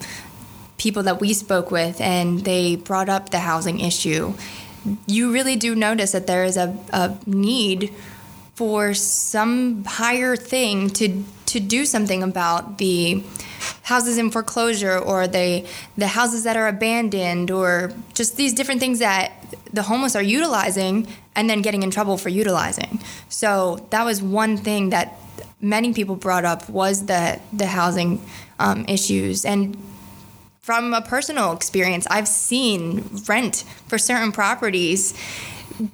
people 0.79 1.03
that 1.05 1.21
we 1.21 1.33
spoke 1.33 1.71
with 1.71 2.01
and 2.01 2.45
they 2.45 2.77
brought 2.77 3.09
up 3.09 3.31
the 3.31 3.41
housing 3.41 3.81
issue, 3.81 4.35
you 5.07 5.33
really 5.33 5.57
do 5.57 5.75
notice 5.75 6.13
that 6.13 6.27
there 6.27 6.45
is 6.45 6.57
a, 6.57 6.77
a 6.93 7.19
need 7.27 7.93
for 8.55 8.95
some 8.95 9.85
higher 9.85 10.37
thing 10.37 10.89
to 10.89 11.23
to 11.45 11.61
do 11.61 11.87
something 11.87 12.23
about 12.23 12.79
the 12.79 13.23
houses 13.83 14.19
in 14.19 14.31
foreclosure 14.31 14.99
or 14.99 15.29
the 15.29 15.65
the 15.97 16.09
houses 16.09 16.45
that 16.45 16.57
are 16.57 16.69
abandoned 16.69 17.51
or 17.51 17.93
just 18.15 18.37
these 18.37 18.53
different 18.53 18.81
things 18.81 18.99
that 18.99 19.33
the 19.73 19.83
homeless 19.83 20.17
are 20.17 20.23
utilizing 20.23 21.07
and 21.35 21.51
then 21.51 21.63
getting 21.63 21.83
in 21.83 21.91
trouble 21.91 22.17
for 22.17 22.31
utilizing. 22.31 22.99
So 23.29 23.87
that 23.91 24.05
was 24.05 24.23
one 24.23 24.57
thing 24.57 24.91
that 24.91 25.21
many 25.61 25.93
people 25.93 26.17
brought 26.17 26.45
up 26.45 26.69
was 26.69 27.07
the 27.07 27.41
the 27.53 27.67
housing 27.67 28.25
um, 28.59 28.85
issues 28.89 29.45
and 29.45 29.77
from 30.67 30.93
a 30.93 31.01
personal 31.01 31.53
experience 31.53 32.07
i've 32.11 32.27
seen 32.27 33.09
rent 33.29 33.63
for 33.87 33.99
certain 33.99 34.33
properties 34.33 35.15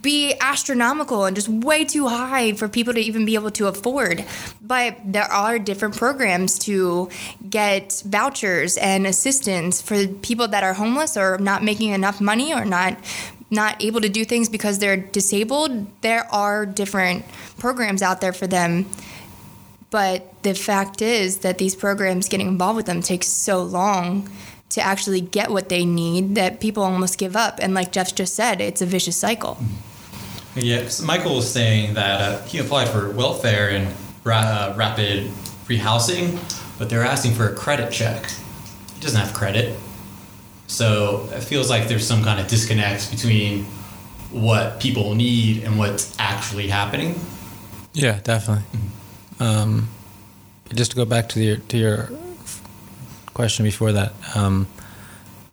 be 0.01 0.35
astronomical 0.41 1.25
and 1.25 1.35
just 1.35 1.49
way 1.49 1.85
too 1.85 2.09
high 2.09 2.53
for 2.53 2.69
people 2.69 2.95
to 2.95 3.01
even 3.01 3.25
be 3.25 3.35
able 3.35 3.51
to 3.51 3.67
afford. 3.67 4.25
But 4.61 4.97
there 5.05 5.25
are 5.25 5.59
different 5.59 5.97
programs 5.97 6.59
to 6.61 7.09
get 7.49 8.03
vouchers 8.07 8.77
and 8.77 9.07
assistance 9.07 9.83
for 9.83 10.07
people 10.07 10.49
that 10.49 10.63
are 10.63 10.75
homeless 10.75 11.17
or 11.17 11.39
not 11.39 11.65
making 11.65 11.91
enough 11.91 12.21
money 12.21 12.55
or 12.55 12.65
not 12.65 12.97
not 13.51 13.83
able 13.85 14.01
to 14.01 14.09
do 14.09 14.25
things 14.25 14.49
because 14.49 14.79
they're 14.79 14.97
disabled. 14.97 15.87
There 16.01 16.25
are 16.33 16.65
different 16.65 17.25
programs 17.59 18.01
out 18.01 18.23
there 18.23 18.33
for 18.33 18.47
them. 18.47 18.87
But 19.91 20.43
the 20.43 20.55
fact 20.55 21.03
is 21.03 21.41
that 21.41 21.59
these 21.59 21.77
programs 21.77 22.31
getting 22.31 22.49
involved 22.49 22.79
with 22.79 22.87
them 22.87 23.03
takes 23.03 23.29
so 23.29 23.63
long 23.63 24.31
to 24.73 24.81
actually 24.81 25.21
get 25.21 25.51
what 25.51 25.69
they 25.69 25.85
need 25.85 26.35
that 26.35 26.61
people 26.61 26.83
almost 26.83 27.19
give 27.19 27.37
up. 27.37 27.59
And 27.61 27.75
like 27.75 27.93
Jeff 27.93 28.15
just 28.15 28.35
said, 28.35 28.61
it's 28.61 28.81
a 28.81 28.87
vicious 28.87 29.17
cycle. 29.17 29.59
Yeah, 30.55 30.89
Michael 31.05 31.37
was 31.37 31.51
saying 31.51 31.95
that 31.95 32.21
uh, 32.21 32.43
he 32.45 32.59
applied 32.59 32.89
for 32.89 33.11
welfare 33.11 33.71
and 33.71 33.95
ra- 34.25 34.41
uh, 34.41 34.75
rapid 34.77 35.31
rehousing, 35.67 36.39
but 36.79 36.91
they're 36.91 37.03
asking 37.03 37.33
for 37.35 37.49
a 37.49 37.55
credit 37.55 37.91
check. 37.91 38.27
He 38.95 39.01
doesn't 39.01 39.19
have 39.19 39.33
credit. 39.33 39.79
So 40.67 41.29
it 41.33 41.43
feels 41.43 41.71
like 41.71 41.89
there's 41.89 42.07
some 42.07 42.23
kind 42.23 42.41
of 42.41 42.49
disconnect 42.49 43.11
between 43.11 43.65
what 44.31 44.81
people 44.81 45.15
need 45.15 45.65
and 45.65 45.79
what's 45.79 46.15
actually 46.19 46.69
happening. 46.69 47.15
Yeah, 47.93 48.21
definitely. 48.23 48.65
Um, 49.39 49.89
just 50.75 50.93
to 50.93 50.97
go 50.97 51.05
back 51.05 51.29
to 51.31 51.43
your 51.43 51.57
to 51.57 51.77
your 51.77 52.11
question 53.35 53.65
before 53.65 53.93
that, 53.93 54.13
um, 54.35 54.67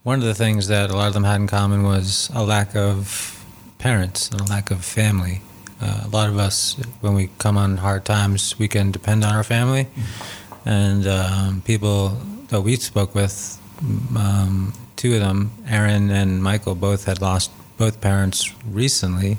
one 0.04 0.20
of 0.20 0.26
the 0.26 0.34
things 0.34 0.68
that 0.68 0.90
a 0.90 0.96
lot 0.96 1.08
of 1.08 1.14
them 1.14 1.24
had 1.24 1.42
in 1.42 1.48
common 1.48 1.84
was 1.84 2.30
a 2.34 2.44
lack 2.44 2.76
of 2.76 3.44
parents 3.78 4.30
and 4.30 4.42
a 4.42 4.46
lack 4.46 4.72
of 4.72 4.84
family. 4.84 5.42
Uh, 5.82 6.02
a 6.06 6.08
lot 6.10 6.30
of 6.30 6.38
us, 6.38 6.76
when 7.02 7.14
we 7.14 7.30
come 7.38 7.58
on 7.58 7.78
hard 7.78 8.04
times, 8.06 8.58
we 8.60 8.68
can 8.68 8.92
depend 8.92 9.24
on 9.24 9.34
our 9.34 9.44
family, 9.44 9.88
and 10.66 11.08
um, 11.08 11.62
people 11.62 12.10
that 12.50 12.62
we 12.62 12.76
spoke 12.76 13.16
with, 13.16 13.58
um, 14.18 14.74
two 14.96 15.14
of 15.16 15.22
them, 15.22 15.52
Aaron 15.68 16.10
and 16.10 16.44
Michael, 16.44 16.76
both 16.76 17.06
had 17.06 17.22
lost 17.22 17.52
both 17.78 18.02
parents 18.02 18.54
recently. 18.66 19.38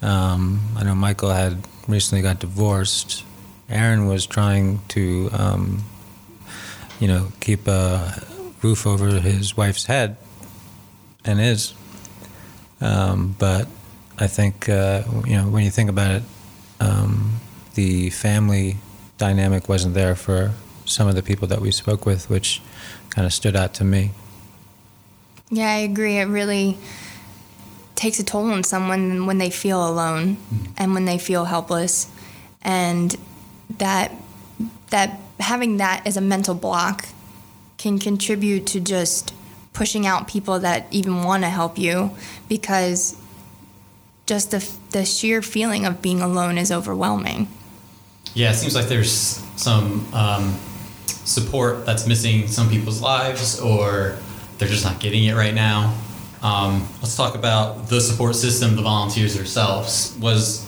Um, 0.00 0.60
I 0.76 0.84
know 0.84 0.94
Michael 0.94 1.30
had 1.30 1.66
recently 1.86 2.22
got 2.22 2.38
divorced. 2.38 3.24
Aaron 3.68 4.06
was 4.06 4.24
trying 4.24 4.80
to, 4.88 5.28
um, 5.32 5.84
you 6.98 7.08
know, 7.08 7.28
keep 7.40 7.66
a 7.68 8.22
roof 8.62 8.86
over 8.86 9.20
his 9.20 9.56
wife's 9.56 9.86
head, 9.86 10.16
and 11.24 11.40
is. 11.40 11.74
Um, 12.80 13.34
but 13.38 13.68
I 14.18 14.26
think, 14.26 14.68
uh, 14.68 15.02
you 15.26 15.36
know, 15.36 15.48
when 15.48 15.64
you 15.64 15.70
think 15.70 15.90
about 15.90 16.10
it, 16.12 16.22
um, 16.80 17.40
the 17.74 18.10
family 18.10 18.76
dynamic 19.16 19.68
wasn't 19.68 19.94
there 19.94 20.14
for 20.14 20.52
some 20.84 21.08
of 21.08 21.14
the 21.14 21.22
people 21.22 21.48
that 21.48 21.60
we 21.60 21.70
spoke 21.70 22.06
with, 22.06 22.30
which 22.30 22.62
kind 23.10 23.26
of 23.26 23.32
stood 23.32 23.56
out 23.56 23.74
to 23.74 23.84
me. 23.84 24.12
Yeah, 25.50 25.70
I 25.70 25.78
agree. 25.78 26.18
It 26.18 26.24
really 26.24 26.78
takes 27.94 28.18
a 28.20 28.24
toll 28.24 28.50
on 28.52 28.62
someone 28.62 29.26
when 29.26 29.38
they 29.38 29.50
feel 29.50 29.86
alone 29.86 30.36
and 30.76 30.94
when 30.94 31.04
they 31.04 31.18
feel 31.18 31.46
helpless, 31.46 32.10
and 32.62 33.16
that 33.78 34.12
that 34.90 35.20
having 35.40 35.76
that 35.78 36.06
as 36.06 36.16
a 36.16 36.20
mental 36.20 36.54
block 36.54 37.08
can 37.76 37.98
contribute 37.98 38.66
to 38.66 38.80
just 38.80 39.32
pushing 39.72 40.06
out 40.06 40.26
people 40.26 40.58
that 40.58 40.86
even 40.90 41.22
want 41.22 41.44
to 41.44 41.48
help 41.48 41.78
you 41.78 42.10
because 42.48 43.16
just 44.26 44.50
the, 44.50 44.70
the 44.90 45.04
sheer 45.04 45.40
feeling 45.40 45.86
of 45.86 46.02
being 46.02 46.20
alone 46.20 46.58
is 46.58 46.72
overwhelming. 46.72 47.48
Yeah, 48.34 48.50
it 48.50 48.54
seems 48.54 48.74
like 48.74 48.86
there's 48.86 49.10
some 49.56 50.06
um, 50.12 50.58
support 51.06 51.86
that's 51.86 52.06
missing 52.06 52.46
some 52.46 52.68
people's 52.68 53.00
lives, 53.00 53.58
or 53.60 54.18
they're 54.58 54.68
just 54.68 54.84
not 54.84 55.00
getting 55.00 55.24
it 55.24 55.34
right 55.34 55.54
now. 55.54 55.96
Um, 56.42 56.86
let's 57.00 57.16
talk 57.16 57.34
about 57.34 57.88
the 57.88 58.00
support 58.00 58.36
system, 58.36 58.76
the 58.76 58.82
volunteers 58.82 59.34
themselves. 59.34 60.16
Was 60.20 60.66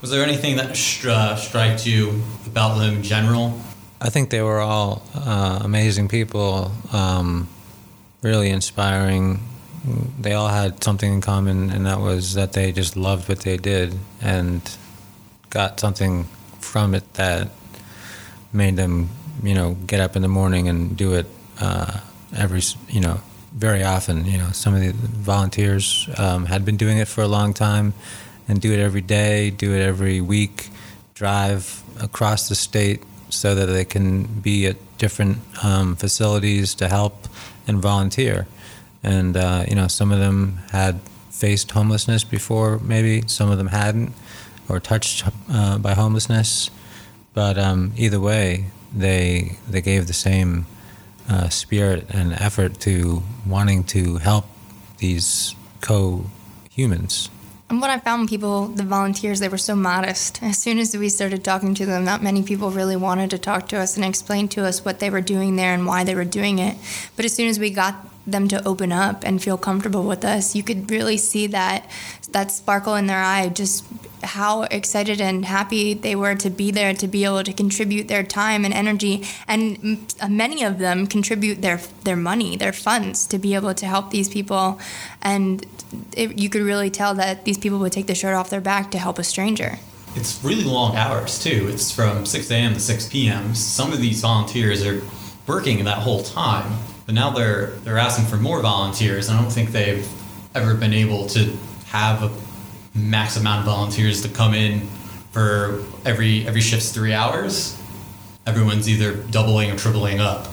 was 0.00 0.10
there 0.10 0.22
anything 0.22 0.56
that 0.56 0.70
stri- 0.70 1.36
struck 1.38 1.86
you 1.86 2.22
about 2.46 2.78
them 2.78 2.96
in 2.96 3.02
general? 3.02 3.58
I 4.04 4.10
think 4.10 4.28
they 4.28 4.42
were 4.42 4.60
all 4.60 5.02
uh, 5.14 5.60
amazing 5.62 6.08
people, 6.08 6.72
um, 6.92 7.48
really 8.20 8.50
inspiring. 8.50 9.40
They 10.20 10.34
all 10.34 10.48
had 10.48 10.84
something 10.84 11.10
in 11.10 11.20
common, 11.22 11.70
and 11.70 11.86
that 11.86 12.00
was 12.00 12.34
that 12.34 12.52
they 12.52 12.70
just 12.70 12.98
loved 12.98 13.30
what 13.30 13.40
they 13.40 13.56
did 13.56 13.98
and 14.20 14.60
got 15.48 15.80
something 15.80 16.24
from 16.60 16.94
it 16.94 17.14
that 17.14 17.48
made 18.52 18.76
them, 18.76 19.08
you 19.42 19.54
know, 19.54 19.72
get 19.86 20.00
up 20.00 20.16
in 20.16 20.22
the 20.22 20.28
morning 20.28 20.68
and 20.68 20.94
do 20.98 21.14
it 21.14 21.26
uh, 21.58 22.00
every, 22.36 22.60
you 22.90 23.00
know, 23.00 23.22
very 23.54 23.82
often. 23.82 24.26
You 24.26 24.36
know, 24.36 24.50
some 24.50 24.74
of 24.74 24.82
the 24.82 24.92
volunteers 24.92 26.10
um, 26.18 26.44
had 26.44 26.66
been 26.66 26.76
doing 26.76 26.98
it 26.98 27.08
for 27.08 27.22
a 27.22 27.28
long 27.28 27.54
time 27.54 27.94
and 28.48 28.60
do 28.60 28.70
it 28.70 28.80
every 28.80 29.00
day, 29.00 29.48
do 29.48 29.72
it 29.72 29.80
every 29.80 30.20
week, 30.20 30.68
drive 31.14 31.82
across 32.02 32.50
the 32.50 32.54
state 32.54 33.02
so 33.34 33.54
that 33.54 33.66
they 33.66 33.84
can 33.84 34.24
be 34.40 34.66
at 34.66 34.76
different 34.98 35.38
um, 35.62 35.96
facilities 35.96 36.74
to 36.76 36.88
help 36.88 37.28
and 37.66 37.82
volunteer. 37.82 38.46
And, 39.02 39.36
uh, 39.36 39.64
you 39.68 39.74
know, 39.74 39.88
some 39.88 40.12
of 40.12 40.18
them 40.18 40.60
had 40.70 41.00
faced 41.30 41.72
homelessness 41.72 42.24
before, 42.24 42.78
maybe, 42.78 43.22
some 43.26 43.50
of 43.50 43.58
them 43.58 43.68
hadn't, 43.68 44.12
or 44.68 44.80
touched 44.80 45.26
uh, 45.50 45.78
by 45.78 45.94
homelessness. 45.94 46.70
But 47.34 47.58
um, 47.58 47.92
either 47.96 48.20
way, 48.20 48.66
they, 48.94 49.58
they 49.68 49.82
gave 49.82 50.06
the 50.06 50.14
same 50.14 50.66
uh, 51.28 51.48
spirit 51.48 52.06
and 52.10 52.32
effort 52.32 52.80
to 52.80 53.22
wanting 53.46 53.84
to 53.84 54.16
help 54.16 54.46
these 54.98 55.54
co-humans. 55.80 57.28
And 57.74 57.80
what 57.80 57.90
I 57.90 57.98
found 57.98 58.28
people, 58.28 58.68
the 58.68 58.84
volunteers, 58.84 59.40
they 59.40 59.48
were 59.48 59.58
so 59.58 59.74
modest. 59.74 60.40
As 60.44 60.58
soon 60.58 60.78
as 60.78 60.96
we 60.96 61.08
started 61.08 61.42
talking 61.42 61.74
to 61.74 61.84
them, 61.84 62.04
not 62.04 62.22
many 62.22 62.40
people 62.40 62.70
really 62.70 62.94
wanted 62.94 63.30
to 63.30 63.38
talk 63.38 63.66
to 63.70 63.78
us 63.78 63.96
and 63.96 64.04
explain 64.04 64.46
to 64.50 64.64
us 64.64 64.84
what 64.84 65.00
they 65.00 65.10
were 65.10 65.20
doing 65.20 65.56
there 65.56 65.74
and 65.74 65.84
why 65.84 66.04
they 66.04 66.14
were 66.14 66.24
doing 66.24 66.60
it. 66.60 66.76
But 67.16 67.24
as 67.24 67.34
soon 67.34 67.48
as 67.48 67.58
we 67.58 67.70
got 67.70 67.96
them 68.26 68.48
to 68.48 68.66
open 68.66 68.92
up 68.92 69.22
and 69.24 69.42
feel 69.42 69.58
comfortable 69.58 70.04
with 70.04 70.24
us, 70.24 70.54
you 70.54 70.62
could 70.62 70.90
really 70.90 71.16
see 71.16 71.46
that 71.48 71.90
that 72.30 72.50
sparkle 72.50 72.96
in 72.96 73.06
their 73.06 73.22
eye, 73.22 73.48
just 73.48 73.84
how 74.22 74.62
excited 74.62 75.20
and 75.20 75.44
happy 75.44 75.94
they 75.94 76.16
were 76.16 76.34
to 76.34 76.50
be 76.50 76.70
there, 76.70 76.92
to 76.94 77.06
be 77.06 77.24
able 77.24 77.44
to 77.44 77.52
contribute 77.52 78.08
their 78.08 78.22
time 78.22 78.64
and 78.64 78.74
energy, 78.74 79.24
and 79.46 80.10
many 80.28 80.64
of 80.64 80.78
them 80.78 81.06
contribute 81.06 81.62
their 81.62 81.78
their 82.04 82.16
money, 82.16 82.56
their 82.56 82.72
funds, 82.72 83.26
to 83.26 83.38
be 83.38 83.54
able 83.54 83.74
to 83.74 83.86
help 83.86 84.10
these 84.10 84.28
people, 84.28 84.80
and 85.22 85.66
it, 86.16 86.38
you 86.38 86.48
could 86.48 86.62
really 86.62 86.90
tell 86.90 87.14
that 87.14 87.44
these 87.44 87.58
people 87.58 87.78
would 87.78 87.92
take 87.92 88.06
the 88.06 88.14
shirt 88.14 88.34
off 88.34 88.50
their 88.50 88.60
back 88.60 88.90
to 88.90 88.98
help 88.98 89.18
a 89.18 89.24
stranger. 89.24 89.78
It's 90.16 90.42
really 90.44 90.64
long 90.64 90.96
hours 90.96 91.42
too. 91.42 91.68
It's 91.70 91.90
from 91.90 92.24
6 92.24 92.50
a.m. 92.50 92.74
to 92.74 92.80
6 92.80 93.08
p.m. 93.08 93.54
Some 93.54 93.92
of 93.92 94.00
these 94.00 94.20
volunteers 94.20 94.84
are 94.86 95.02
working 95.46 95.84
that 95.84 95.98
whole 95.98 96.22
time 96.22 96.78
but 97.06 97.14
now 97.14 97.30
they're 97.30 97.66
they're 97.84 97.98
asking 97.98 98.26
for 98.26 98.36
more 98.36 98.60
volunteers. 98.60 99.28
I 99.28 99.40
don't 99.40 99.50
think 99.50 99.70
they've 99.70 100.08
ever 100.54 100.74
been 100.74 100.94
able 100.94 101.26
to 101.28 101.56
have 101.86 102.22
a 102.22 102.30
max 102.98 103.36
amount 103.36 103.60
of 103.60 103.66
volunteers 103.66 104.22
to 104.22 104.28
come 104.28 104.54
in 104.54 104.86
for 105.32 105.82
every 106.04 106.46
every 106.46 106.60
shift's 106.60 106.92
three 106.92 107.12
hours. 107.12 107.78
Everyone's 108.46 108.88
either 108.88 109.14
doubling 109.14 109.70
or 109.70 109.76
tripling 109.76 110.20
up. 110.20 110.48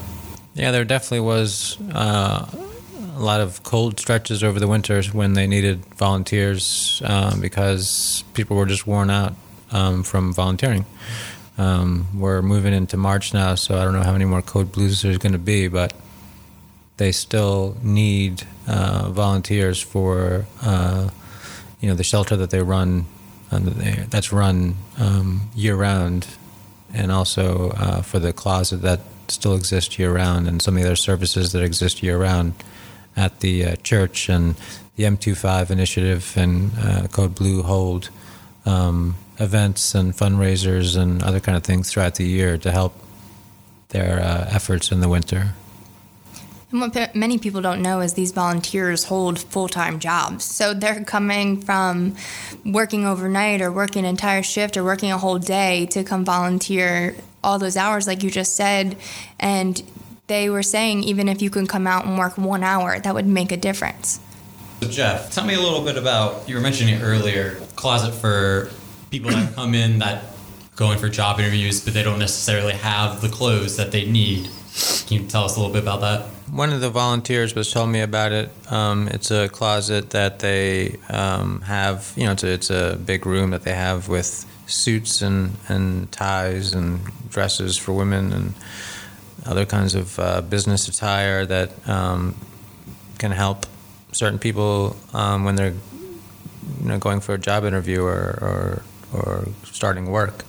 Yeah, 0.53 0.71
there 0.71 0.85
definitely 0.85 1.21
was 1.21 1.77
uh, 1.93 2.45
a 3.15 3.19
lot 3.19 3.41
of 3.41 3.63
cold 3.63 3.99
stretches 3.99 4.43
over 4.43 4.59
the 4.59 4.67
winters 4.67 5.13
when 5.13 5.33
they 5.33 5.47
needed 5.47 5.85
volunteers 5.95 7.01
um, 7.05 7.39
because 7.39 8.23
people 8.33 8.57
were 8.57 8.65
just 8.65 8.87
worn 8.87 9.09
out 9.09 9.33
um, 9.71 10.03
from 10.03 10.33
volunteering. 10.33 10.85
Um, 11.57 12.07
we're 12.15 12.41
moving 12.41 12.73
into 12.73 12.97
March 12.97 13.33
now, 13.33 13.55
so 13.55 13.77
I 13.77 13.83
don't 13.83 13.93
know 13.93 14.03
how 14.03 14.13
many 14.13 14.25
more 14.25 14.41
code 14.41 14.71
blues 14.71 15.01
there's 15.01 15.17
going 15.17 15.33
to 15.33 15.39
be, 15.39 15.67
but 15.67 15.93
they 16.97 17.11
still 17.11 17.77
need 17.81 18.43
uh, 18.67 19.09
volunteers 19.09 19.81
for 19.81 20.45
uh, 20.61 21.09
you 21.79 21.89
know 21.89 21.95
the 21.95 22.03
shelter 22.03 22.35
that 22.35 22.51
they 22.51 22.61
run 22.61 23.05
uh, 23.51 23.59
that's 24.09 24.31
run 24.31 24.75
um, 24.97 25.49
year 25.55 25.75
round, 25.75 26.27
and 26.93 27.11
also 27.11 27.71
uh, 27.71 28.01
for 28.01 28.19
the 28.19 28.31
closet 28.31 28.77
that 28.81 29.01
still 29.27 29.55
exists 29.55 29.99
year 29.99 30.13
round, 30.13 30.47
and 30.47 30.61
some 30.61 30.77
of 30.77 30.83
the 30.83 30.87
other 30.87 30.95
services 30.95 31.51
that 31.51 31.61
exist 31.61 32.01
year 32.01 32.17
round 32.17 32.53
at 33.17 33.41
the 33.41 33.65
uh, 33.65 33.75
church 33.77 34.29
and 34.29 34.55
the 34.95 35.03
M25 35.03 35.69
initiative 35.69 36.33
and 36.37 36.71
uh, 36.79 37.07
Code 37.07 37.35
Blue 37.35 37.61
hold 37.61 38.09
um, 38.65 39.15
events 39.37 39.93
and 39.95 40.13
fundraisers 40.13 40.95
and 40.95 41.21
other 41.23 41.39
kind 41.39 41.57
of 41.57 41.63
things 41.63 41.91
throughout 41.91 42.15
the 42.15 42.25
year 42.25 42.57
to 42.57 42.71
help 42.71 42.93
their 43.89 44.19
efforts 44.49 44.91
in 44.91 45.01
the 45.01 45.09
winter. 45.09 45.53
And 46.71 46.79
what 46.79 47.15
many 47.15 47.37
people 47.37 47.61
don't 47.61 47.81
know 47.81 47.99
is 47.99 48.13
these 48.13 48.31
volunteers 48.31 49.05
hold 49.05 49.39
full 49.39 49.67
time 49.67 49.99
jobs. 49.99 50.45
So 50.45 50.73
they're 50.73 51.03
coming 51.03 51.61
from 51.61 52.15
working 52.65 53.05
overnight 53.05 53.61
or 53.61 53.71
working 53.71 54.05
an 54.05 54.09
entire 54.09 54.43
shift 54.43 54.77
or 54.77 54.83
working 54.83 55.11
a 55.11 55.17
whole 55.17 55.37
day 55.37 55.85
to 55.87 56.03
come 56.03 56.23
volunteer 56.23 57.15
all 57.43 57.59
those 57.59 57.75
hours, 57.75 58.07
like 58.07 58.23
you 58.23 58.31
just 58.31 58.55
said. 58.55 58.95
And 59.39 59.81
they 60.27 60.49
were 60.49 60.63
saying 60.63 61.03
even 61.03 61.27
if 61.27 61.41
you 61.41 61.49
can 61.49 61.67
come 61.67 61.85
out 61.85 62.05
and 62.05 62.17
work 62.17 62.37
one 62.37 62.63
hour, 62.63 62.99
that 62.99 63.13
would 63.13 63.27
make 63.27 63.51
a 63.51 63.57
difference. 63.57 64.19
So 64.81 64.89
Jeff, 64.89 65.31
tell 65.31 65.45
me 65.45 65.53
a 65.53 65.59
little 65.59 65.83
bit 65.83 65.97
about 65.97 66.47
you 66.47 66.55
were 66.55 66.61
mentioning 66.61 67.01
earlier 67.01 67.55
closet 67.75 68.13
for 68.13 68.71
people 69.09 69.29
that 69.31 69.53
come 69.55 69.75
in 69.75 69.99
that 69.99 70.23
go 70.77 70.91
in 70.91 70.97
for 70.97 71.09
job 71.09 71.39
interviews, 71.39 71.83
but 71.83 71.93
they 71.93 72.01
don't 72.01 72.17
necessarily 72.17 72.73
have 72.73 73.19
the 73.19 73.29
clothes 73.29 73.75
that 73.75 73.91
they 73.91 74.05
need. 74.05 74.49
Can 75.05 75.21
you 75.21 75.27
tell 75.27 75.43
us 75.43 75.57
a 75.57 75.59
little 75.59 75.73
bit 75.73 75.83
about 75.83 75.99
that? 76.01 76.25
One 76.51 76.73
of 76.73 76.81
the 76.81 76.89
volunteers 76.89 77.55
was 77.55 77.71
telling 77.71 77.93
me 77.93 78.01
about 78.01 78.33
it. 78.33 78.49
Um, 78.69 79.07
it's 79.07 79.31
a 79.31 79.47
closet 79.47 80.09
that 80.09 80.39
they 80.39 80.97
um, 81.07 81.61
have. 81.61 82.11
You 82.17 82.25
know, 82.25 82.33
it's 82.33 82.43
a, 82.43 82.47
it's 82.49 82.69
a 82.69 82.97
big 82.97 83.25
room 83.25 83.51
that 83.51 83.63
they 83.63 83.73
have 83.73 84.09
with 84.09 84.45
suits 84.67 85.21
and, 85.21 85.55
and 85.69 86.11
ties 86.11 86.73
and 86.73 86.99
dresses 87.29 87.77
for 87.77 87.93
women 87.93 88.33
and 88.33 88.53
other 89.45 89.65
kinds 89.65 89.95
of 89.95 90.19
uh, 90.19 90.41
business 90.41 90.89
attire 90.89 91.45
that 91.45 91.87
um, 91.87 92.35
can 93.17 93.31
help 93.31 93.65
certain 94.11 94.37
people 94.37 94.97
um, 95.13 95.45
when 95.45 95.55
they're 95.55 95.73
you 96.81 96.87
know 96.87 96.97
going 96.97 97.21
for 97.21 97.33
a 97.33 97.37
job 97.37 97.63
interview 97.63 98.03
or 98.03 98.37
or, 98.41 98.83
or 99.13 99.47
starting 99.63 100.11
work. 100.11 100.43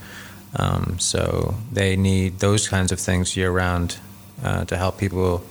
Um, 0.56 0.98
so 0.98 1.54
they 1.70 1.94
need 1.94 2.40
those 2.40 2.68
kinds 2.68 2.90
of 2.90 2.98
things 2.98 3.36
year 3.36 3.52
round 3.52 3.98
uh, 4.42 4.64
to 4.64 4.76
help 4.76 4.98
people 4.98 5.44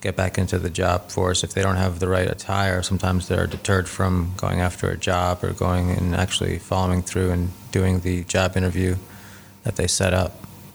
get 0.00 0.16
back 0.16 0.38
into 0.38 0.58
the 0.58 0.70
job 0.70 1.10
force. 1.10 1.42
If 1.42 1.54
they 1.54 1.62
don't 1.62 1.76
have 1.76 2.00
the 2.00 2.08
right 2.08 2.28
attire, 2.28 2.82
sometimes 2.82 3.28
they're 3.28 3.46
deterred 3.46 3.88
from 3.88 4.32
going 4.36 4.60
after 4.60 4.90
a 4.90 4.96
job 4.96 5.42
or 5.42 5.52
going 5.52 5.90
and 5.90 6.14
actually 6.14 6.58
following 6.58 7.02
through 7.02 7.30
and 7.30 7.50
doing 7.72 8.00
the 8.00 8.24
job 8.24 8.56
interview 8.56 8.96
that 9.64 9.76
they 9.76 9.86
set 9.86 10.12
up. 10.12 10.32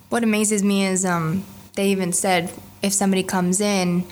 What 0.10 0.24
amazes 0.24 0.64
me 0.64 0.86
is 0.86 1.06
um, 1.06 1.46
they 1.76 1.90
even 1.90 2.12
said 2.12 2.52
if 2.82 2.94
somebody 2.94 3.24
comes 3.24 3.62
in 3.62 4.06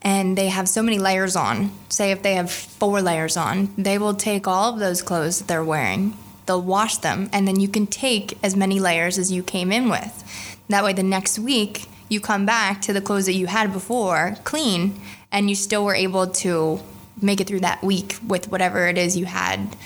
and 0.00 0.36
they 0.36 0.48
have 0.48 0.68
so 0.68 0.82
many 0.82 0.98
layers 0.98 1.36
on, 1.36 1.70
say 1.88 2.10
if 2.10 2.22
they 2.22 2.34
have 2.34 2.50
four 2.50 3.02
layers 3.02 3.36
on, 3.36 3.72
they 3.76 3.98
will 3.98 4.14
take 4.14 4.48
all 4.48 4.72
of 4.72 4.80
those 4.80 5.02
clothes 5.02 5.38
that 5.38 5.48
they're 5.48 5.64
wearing, 5.64 6.16
they'll 6.46 6.62
wash 6.62 6.96
them, 6.96 7.28
and 7.32 7.46
then 7.46 7.60
you 7.60 7.68
can 7.68 7.86
take 7.86 8.38
as 8.42 8.56
many 8.56 8.80
layers 8.80 9.18
as 9.18 9.30
you 9.30 9.42
came 9.42 9.70
in 9.70 9.88
with. 9.88 10.24
That 10.68 10.82
way, 10.84 10.92
the 10.92 11.02
next 11.02 11.38
week, 11.38 11.86
you 12.12 12.20
come 12.20 12.46
back 12.46 12.82
to 12.82 12.92
the 12.92 13.00
clothes 13.00 13.26
that 13.26 13.34
you 13.34 13.46
had 13.46 13.72
before 13.72 14.36
clean 14.44 15.00
and 15.32 15.48
you 15.48 15.56
still 15.56 15.84
were 15.84 15.94
able 15.94 16.26
to 16.26 16.80
make 17.20 17.40
it 17.40 17.46
through 17.46 17.60
that 17.60 17.82
week 17.82 18.16
with 18.26 18.48
whatever 18.48 18.86
it 18.86 18.98
is 18.98 19.16
you 19.16 19.24
had 19.24 19.76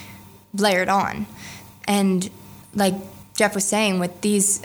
layered 0.55 0.89
on. 0.89 1.27
And 1.87 2.29
like 2.75 2.95
Jeff 3.35 3.55
was 3.55 3.65
saying, 3.65 3.99
with 4.01 4.21
these 4.21 4.63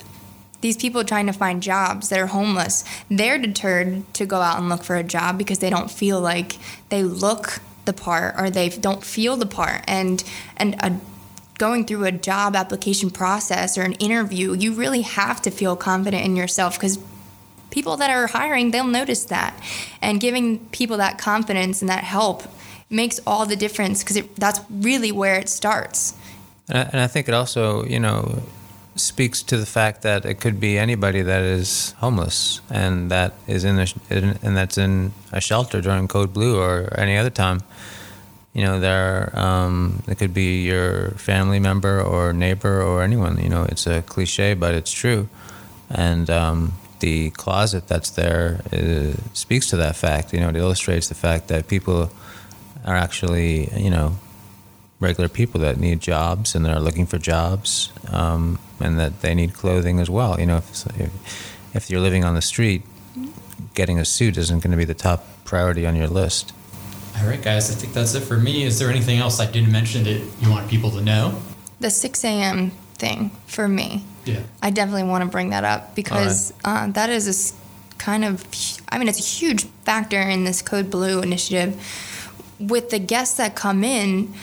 these 0.62 0.78
people 0.78 1.04
trying 1.04 1.26
to 1.26 1.34
find 1.34 1.64
jobs 1.64 2.10
that 2.10 2.20
are 2.20 2.28
homeless, 2.28 2.86
they're 3.10 3.40
deterred 3.40 4.04
to 4.14 4.28
go 4.28 4.42
out 4.42 4.60
and 4.60 4.70
look 4.70 4.84
for 4.84 4.96
a 4.96 5.04
job 5.04 5.36
because 5.38 5.58
they 5.58 5.72
don't 5.72 5.90
feel 5.90 6.22
like 6.22 6.58
they 6.90 7.04
look 7.04 7.60
the 7.86 7.94
part 7.94 8.36
or 8.38 8.52
they 8.52 8.70
don't 8.70 9.04
feel 9.04 9.36
the 9.36 9.46
part. 9.46 9.84
And 9.88 10.24
and 10.58 10.76
a, 10.76 11.00
going 11.58 11.86
through 11.86 12.06
a 12.06 12.12
job 12.12 12.56
application 12.56 13.10
process 13.10 13.78
or 13.78 13.82
an 13.82 13.94
interview, 13.94 14.54
you 14.54 14.74
really 14.74 15.02
have 15.02 15.42
to 15.44 15.52
feel 15.52 15.76
confident 15.76 16.26
in 16.26 16.36
yourself 16.36 16.76
because 16.76 16.98
people 17.72 17.98
that 17.98 18.10
are 18.10 18.28
hiring, 18.28 18.72
they'll 18.72 18.86
notice 18.86 19.26
that. 19.26 19.60
And 20.02 20.20
giving 20.20 20.60
people 20.68 20.98
that 20.98 21.18
confidence 21.18 21.82
and 21.82 21.90
that 21.90 22.04
help 22.04 22.44
makes 22.90 23.20
all 23.26 23.46
the 23.46 23.56
difference 23.56 24.04
because 24.04 24.22
that's 24.38 24.60
really 24.70 25.12
where 25.12 25.36
it 25.36 25.50
starts. 25.50 26.14
And 26.70 26.78
I, 26.78 26.82
and 26.82 27.00
I 27.00 27.08
think 27.08 27.28
it 27.28 27.34
also, 27.34 27.86
you 27.86 28.00
know, 28.00 28.44
speaks 28.96 29.42
to 29.44 29.58
the 29.58 29.66
fact 29.66 30.02
that 30.02 30.26
it 30.26 30.36
could 30.36 30.60
be 30.60 30.78
anybody 30.78 31.22
that 31.22 31.42
is 31.42 31.94
homeless 32.00 32.62
and 32.70 33.10
that 33.10 33.34
is 33.48 33.64
in, 33.64 33.80
a, 33.80 33.88
and 34.10 34.56
that's 34.56 34.78
in 34.78 35.14
a 35.32 35.40
shelter 35.42 35.82
during 35.82 36.08
Code 36.08 36.34
Blue 36.34 36.60
or 36.60 36.94
any 37.00 37.18
other 37.18 37.30
time. 37.30 37.62
You 38.54 38.66
know, 38.66 38.82
there 38.82 39.32
um, 39.40 40.04
it 40.08 40.18
could 40.18 40.34
be 40.34 40.64
your 40.64 41.12
family 41.12 41.60
member 41.60 42.02
or 42.02 42.34
neighbor 42.34 42.82
or 42.82 43.02
anyone. 43.02 43.42
You 43.42 43.48
know, 43.48 43.64
it's 43.64 43.88
a 43.88 44.02
cliche, 44.02 44.56
but 44.56 44.74
it's 44.74 44.92
true. 44.92 45.30
And 45.90 46.30
um, 46.30 46.74
the 47.02 47.32
closet 47.32 47.88
that's 47.88 48.12
there 48.12 48.62
uh, 48.72 49.14
speaks 49.34 49.70
to 49.72 49.78
that 49.78 49.96
fact. 49.96 50.34
You 50.34 50.40
know, 50.40 50.50
it 50.50 50.56
illustrates 50.56 51.10
the 51.10 51.16
fact 51.16 51.50
that 51.50 51.68
people 51.68 52.12
are 52.86 52.96
actually, 52.96 53.70
you 53.76 53.90
know, 53.90 54.16
regular 55.00 55.28
people 55.28 55.60
that 55.62 55.78
need 55.78 56.00
jobs 56.00 56.56
and 56.56 56.66
they're 56.66 56.80
looking 56.80 57.06
for 57.06 57.18
jobs, 57.18 57.92
um, 58.12 58.60
and 58.80 58.98
that 59.00 59.22
they 59.22 59.36
need 59.36 59.54
clothing 59.54 60.00
as 60.00 60.10
well. 60.10 60.40
You 60.40 60.46
know, 60.46 60.58
if, 60.58 60.86
if 61.76 61.90
you're 61.90 62.00
living 62.00 62.24
on 62.24 62.36
the 62.36 62.42
street, 62.42 62.84
getting 63.74 64.00
a 64.00 64.06
suit 64.06 64.38
isn't 64.38 64.64
going 64.64 64.72
to 64.72 64.78
be 64.78 64.86
the 64.86 64.94
top 64.94 65.26
priority 65.44 65.86
on 65.86 65.96
your 65.96 66.08
list. 66.08 66.54
All 67.20 67.28
right, 67.28 67.42
guys, 67.42 67.70
I 67.70 67.74
think 67.76 67.94
that's 67.94 68.14
it 68.14 68.22
for 68.22 68.38
me. 68.38 68.64
Is 68.64 68.80
there 68.80 68.90
anything 68.90 69.20
else 69.20 69.40
I 69.40 69.46
didn't 69.52 69.72
mention 69.72 70.04
that 70.06 70.22
you 70.40 70.50
want 70.50 70.70
people 70.70 70.92
to 70.92 71.02
know? 71.02 71.40
The 71.80 71.90
6 71.90 72.24
a.m. 72.24 72.72
thing 73.02 73.32
for 73.48 73.68
me. 73.68 74.06
Yeah. 74.24 74.44
I 74.62 74.70
definitely 74.70 75.04
want 75.04 75.24
to 75.26 75.30
bring 75.30 75.50
that 75.50 75.66
up 75.66 75.96
because 75.96 76.54
right. 76.66 76.84
uh, 76.84 76.92
that 76.92 77.10
is 77.10 77.28
a 77.28 77.98
kind 77.98 78.24
of, 78.24 78.46
I 78.90 78.98
mean, 78.98 79.10
it's 79.10 79.20
a 79.20 79.24
huge 79.24 79.66
factor 79.84 80.22
in 80.22 80.46
this 80.46 80.62
Code 80.62 80.90
Blue 80.90 81.22
initiative. 81.22 81.76
With 82.60 82.92
the 82.92 83.00
guests 83.00 83.38
that 83.38 83.56
come 83.56 83.84
in, 83.84 84.34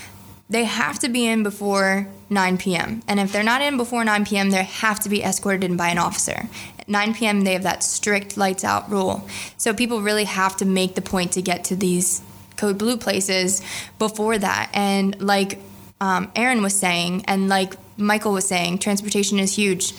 they 0.51 0.65
have 0.65 0.99
to 0.99 1.09
be 1.09 1.27
in 1.27 1.43
before 1.43 2.09
9 2.31 2.59
p.m. 2.59 3.03
And 3.07 3.21
if 3.21 3.33
they're 3.33 3.43
not 3.43 3.63
in 3.63 3.77
before 3.77 4.05
9 4.05 4.27
p.m., 4.27 4.51
they 4.51 4.65
have 4.65 5.01
to 5.01 5.09
be 5.09 5.23
escorted 5.23 5.63
in 5.63 5.77
by 5.77 5.89
an 5.89 5.99
officer. 5.99 6.49
At 6.79 6.89
9 6.89 7.15
p.m. 7.15 7.43
they 7.43 7.53
have 7.53 7.63
that 7.63 7.85
strict 7.85 8.37
lights 8.37 8.65
out 8.65 8.91
rule. 8.91 9.27
So 9.57 9.73
people 9.73 10.03
really 10.03 10.25
have 10.25 10.57
to 10.57 10.65
make 10.65 10.97
the 10.97 11.03
point 11.03 11.33
to 11.33 11.43
get 11.43 11.65
to 11.65 11.77
these 11.77 12.23
code 12.57 12.77
blue 12.77 12.97
places 12.97 13.63
before 14.01 14.37
that. 14.37 14.71
And 14.75 15.21
like 15.21 15.61
um, 16.01 16.31
Aaron 16.35 16.63
was 16.63 16.75
saying, 16.75 17.25
and 17.27 17.49
like 17.49 17.75
Michael 17.99 18.33
was 18.33 18.47
saying, 18.47 18.79
transportation 18.79 19.39
is 19.39 19.57
huge. 19.57 19.93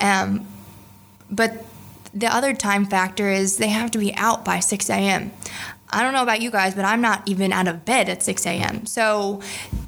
Um, 0.00 0.46
but 1.30 1.64
the 2.12 2.26
other 2.26 2.52
time 2.54 2.84
factor 2.84 3.30
is 3.30 3.56
they 3.56 3.68
have 3.68 3.90
to 3.92 3.98
be 3.98 4.14
out 4.14 4.44
by 4.44 4.60
6 4.60 4.90
a.m. 4.90 5.32
I 5.90 6.02
don't 6.02 6.12
know 6.12 6.22
about 6.22 6.42
you 6.42 6.50
guys, 6.50 6.74
but 6.74 6.84
I'm 6.84 7.00
not 7.00 7.22
even 7.26 7.52
out 7.52 7.68
of 7.68 7.84
bed 7.84 8.08
at 8.08 8.22
6 8.22 8.46
a.m. 8.46 8.86
So 8.86 9.40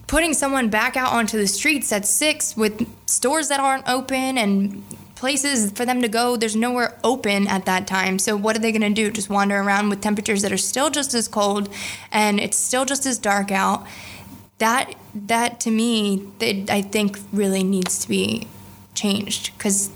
putting 0.07 0.35
someone 0.35 0.69
back 0.69 0.97
out 0.97 1.13
onto 1.13 1.37
the 1.37 1.49
streets 1.49 1.93
at 1.93 2.07
6 2.07 2.57
with 2.57 2.89
stores 3.07 3.49
that 3.49 3.61
aren't 3.61 3.89
open 3.89 4.39
and 4.39 4.85
places 5.17 5.73
for 5.73 5.85
them 5.85 6.03
to 6.03 6.09
go, 6.09 6.37
there's 6.37 6.55
nowhere 6.55 6.97
open 7.03 7.49
at 7.49 7.65
that 7.65 7.87
time. 7.87 8.19
So 8.19 8.37
what 8.37 8.55
are 8.55 8.61
they 8.61 8.71
going 8.71 8.83
to 8.83 8.91
do? 8.91 9.11
Just 9.11 9.31
wander 9.31 9.57
around 9.59 9.89
with 9.89 10.01
temperatures 10.01 10.43
that 10.43 10.53
are 10.53 10.59
still 10.59 10.91
just 10.91 11.15
as 11.15 11.27
cold 11.27 11.69
and 12.13 12.39
it's 12.39 12.57
still 12.57 12.85
just 12.85 13.07
as 13.07 13.19
dark 13.19 13.51
out. 13.51 13.87
That 14.59 14.95
that 15.29 15.61
to 15.61 15.71
me, 15.71 16.29
that 16.39 16.71
I 16.71 16.83
think 16.83 17.19
really 17.33 17.65
needs 17.65 17.99
to 18.01 18.09
be 18.09 18.47
changed 18.95 19.57
because 19.57 19.91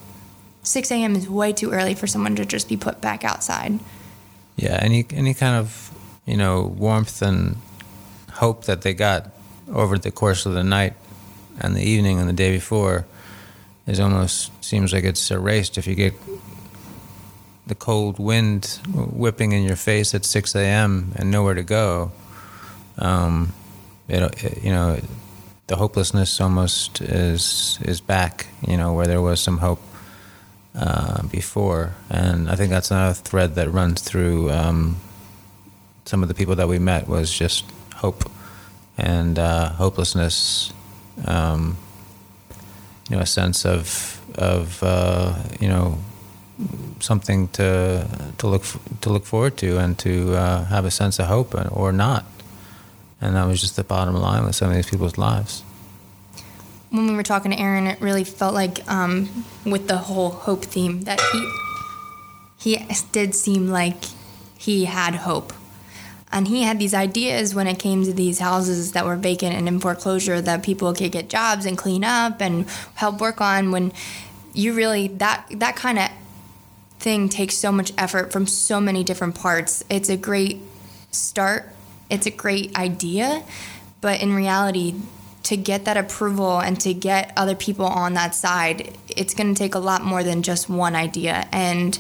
6 0.63 0.91
a.m. 0.91 1.17
is 1.17 1.29
way 1.29 1.53
too 1.53 1.71
early 1.73 1.95
for 1.95 2.07
someone 2.07 2.37
to 2.37 2.45
just 2.45 2.69
be 2.69 2.77
put 2.77 3.01
back 3.01 3.25
outside. 3.25 3.81
Yeah, 4.57 4.79
any 4.81 5.07
any 5.11 5.35
kind 5.35 5.57
of 5.57 5.91
you 6.27 6.37
know 6.37 6.63
warmth 6.63 7.23
and 7.23 7.57
hope 8.33 8.65
that 8.65 8.83
they 8.83 8.95
got 8.95 9.31
over 9.73 9.99
the 9.99 10.11
course 10.11 10.47
of 10.47 10.53
the 10.53 10.65
night 10.65 10.95
and 11.59 11.75
the 11.77 11.83
evening 11.83 12.19
and 12.19 12.29
the 12.29 12.33
day 12.33 12.53
before 12.53 13.07
is 13.87 14.01
almost 14.01 14.53
seems 14.65 14.93
like 14.93 15.05
it's 15.05 15.31
erased 15.31 15.79
if 15.79 15.87
you 15.87 15.95
get 15.95 16.15
the 17.67 17.75
cold 17.75 18.19
wind 18.19 18.81
whipping 18.95 19.53
in 19.53 19.63
your 19.63 19.77
face 19.77 20.15
at 20.15 20.25
6 20.25 20.55
a.m. 20.57 21.13
and 21.17 21.31
nowhere 21.31 21.55
to 21.55 21.63
go. 21.63 22.11
Um, 22.99 23.53
it, 24.11 24.45
it, 24.45 24.65
you 24.65 24.71
know, 24.71 25.01
the 25.67 25.77
hopelessness 25.77 26.41
almost 26.41 27.01
is 27.01 27.79
is 27.83 28.01
back. 28.01 28.47
You 28.67 28.77
know, 28.77 28.93
where 28.93 29.07
there 29.07 29.23
was 29.23 29.41
some 29.41 29.59
hope 29.59 29.83
uh, 30.75 31.23
before, 31.29 31.95
and 32.09 32.51
I 32.51 32.57
think 32.57 32.71
that's 32.71 32.91
another 32.91 33.15
thread 33.15 33.55
that 33.55 33.73
runs 33.73 34.03
through 34.03 34.51
um, 34.51 34.97
some 36.05 36.23
of 36.23 36.29
the 36.29 36.35
people 36.35 36.57
that 36.57 36.69
we 36.69 36.79
met 36.79 37.09
was 37.09 37.33
just 37.33 37.65
hope 37.97 38.31
and 38.99 39.39
uh, 39.39 39.71
hopelessness. 39.71 40.73
Um, 41.25 41.77
you 43.09 43.17
know, 43.17 43.23
a 43.23 43.27
sense 43.27 43.67
of 43.67 44.21
of 44.37 44.83
uh, 44.83 45.35
you 45.61 45.69
know 45.69 45.99
something 47.01 47.49
to 47.49 48.07
to 48.39 48.47
look 48.47 48.65
to 49.01 49.11
look 49.11 49.25
forward 49.25 49.57
to 49.59 49.79
and 49.79 49.99
to 49.99 50.35
uh, 50.35 50.65
have 50.67 50.85
a 50.85 50.91
sense 50.91 51.19
of 51.19 51.27
hope 51.27 51.55
or 51.73 51.93
not, 51.93 52.25
and 53.21 53.37
that 53.37 53.47
was 53.47 53.61
just 53.61 53.77
the 53.77 53.85
bottom 53.85 54.15
line 54.15 54.45
with 54.45 54.55
some 54.55 54.69
of 54.71 54.75
these 54.75 54.89
people's 54.89 55.19
lives 55.19 55.63
when 56.91 57.07
we 57.07 57.15
were 57.15 57.23
talking 57.23 57.53
to 57.53 57.59
Aaron, 57.59 57.87
it 57.87 58.01
really 58.01 58.25
felt 58.25 58.53
like 58.53 58.89
um, 58.91 59.45
with 59.65 59.89
the 59.89 59.97
whole 59.97 60.31
hope 60.31 60.65
theme 60.65 61.03
that 61.03 61.21
he 61.33 61.51
he 62.59 62.87
did 63.13 63.35
seem 63.35 63.69
like 63.69 64.05
he 64.59 64.85
had 64.85 65.15
hope, 65.15 65.53
and 66.31 66.49
he 66.49 66.63
had 66.63 66.79
these 66.79 66.93
ideas 66.93 67.55
when 67.55 67.67
it 67.67 67.79
came 67.79 68.05
to 68.05 68.13
these 68.13 68.41
houses 68.41 68.93
that 68.93 69.07
were 69.07 69.17
vacant 69.17 69.55
and 69.55 69.67
in 69.67 69.81
foreclosure 69.81 70.41
that 70.43 70.63
people 70.63 70.93
could 70.93 71.13
get 71.13 71.31
jobs 71.31 71.65
and 71.65 71.79
clean 71.79 72.05
up 72.05 72.43
and 72.43 72.69
help 72.97 73.21
work 73.21 73.41
on. 73.41 73.71
When 73.71 73.93
you 74.53 74.75
really 74.75 75.09
that 75.09 75.47
that 75.53 75.77
kind 75.77 75.99
of 75.99 76.11
thing 76.99 77.29
takes 77.29 77.57
so 77.57 77.73
much 77.73 77.93
effort 77.97 78.33
from 78.33 78.47
so 78.47 78.81
many 78.81 79.05
different 79.05 79.35
parts. 79.35 79.83
It's 79.89 80.11
a 80.11 80.17
great 80.17 80.61
start. 81.13 81.73
It's 82.11 82.27
a 82.27 82.31
great 82.31 82.77
idea, 82.77 83.43
but 84.01 84.21
in 84.21 84.35
reality, 84.35 84.95
to 85.45 85.57
get 85.57 85.85
that 85.87 85.97
approval 85.97 86.61
and 86.61 86.79
to 86.81 86.93
get 86.93 87.33
other 87.37 87.55
people 87.55 87.87
on 87.87 88.15
that 88.15 88.35
side, 88.35 88.97
it's 89.09 89.35
going 89.35 89.55
to 89.55 89.59
take 89.59 89.75
a 89.75 89.79
lot 89.79 90.03
more 90.03 90.23
than 90.23 90.43
just 90.43 90.69
one 90.69 90.95
idea. 90.95 91.49
And 91.51 91.99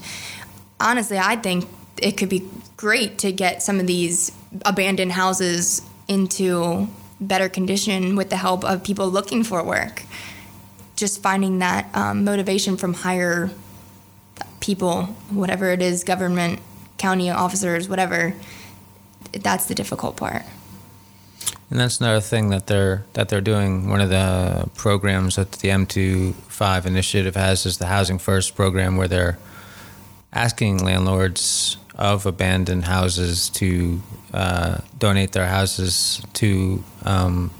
honestly, 0.78 1.18
I 1.18 1.36
think 1.36 1.66
it 2.00 2.16
could 2.16 2.28
be 2.28 2.48
great 2.76 3.18
to 3.18 3.32
get 3.32 3.62
some 3.62 3.80
of 3.80 3.86
these 3.86 4.32
abandoned 4.64 5.12
houses 5.12 5.82
into 6.08 6.88
better 7.20 7.48
condition 7.48 8.16
with 8.16 8.30
the 8.30 8.36
help 8.36 8.64
of 8.64 8.82
people 8.82 9.08
looking 9.08 9.44
for 9.44 9.62
work. 9.62 10.02
Just 10.96 11.22
finding 11.22 11.60
that 11.60 11.88
um, 11.94 12.24
motivation 12.24 12.76
from 12.76 12.94
higher 12.94 13.50
people, 14.60 15.04
whatever 15.30 15.70
it 15.70 15.82
is, 15.82 16.04
government, 16.04 16.60
county 16.98 17.30
officers, 17.30 17.88
whatever, 17.88 18.34
that's 19.32 19.66
the 19.66 19.74
difficult 19.74 20.16
part. 20.16 20.42
And 21.70 21.78
that's 21.78 22.00
another 22.00 22.20
thing 22.20 22.50
that 22.50 22.66
they're 22.66 23.04
that 23.12 23.28
they're 23.28 23.40
doing. 23.40 23.88
One 23.88 24.00
of 24.00 24.10
the 24.10 24.68
programs 24.74 25.36
that 25.36 25.52
the 25.52 25.68
M25 25.68 26.84
initiative 26.84 27.36
has 27.36 27.64
is 27.64 27.78
the 27.78 27.86
Housing 27.86 28.18
First 28.18 28.56
program, 28.56 28.96
where 28.96 29.06
they're 29.06 29.38
asking 30.32 30.84
landlords 30.84 31.76
of 31.94 32.26
abandoned 32.26 32.84
houses 32.84 33.50
to 33.50 34.02
uh, 34.32 34.78
donate 34.98 35.32
their 35.32 35.46
houses 35.46 36.22
to 36.34 36.82
um, 37.04 37.50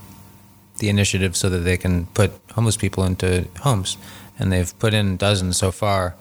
the 0.79 0.89
initiative 0.89 1.37
so 1.37 1.49
that 1.49 1.59
they 1.59 1.77
can 1.77 2.07
put 2.07 2.33
homeless 2.53 2.77
people 2.77 3.05
into 3.05 3.47
homes. 3.61 3.97
And 4.39 4.51
they've 4.51 4.77
put 4.79 4.95
in 4.95 5.17
dozens 5.19 5.59
so 5.59 5.71
far, 5.71 6.15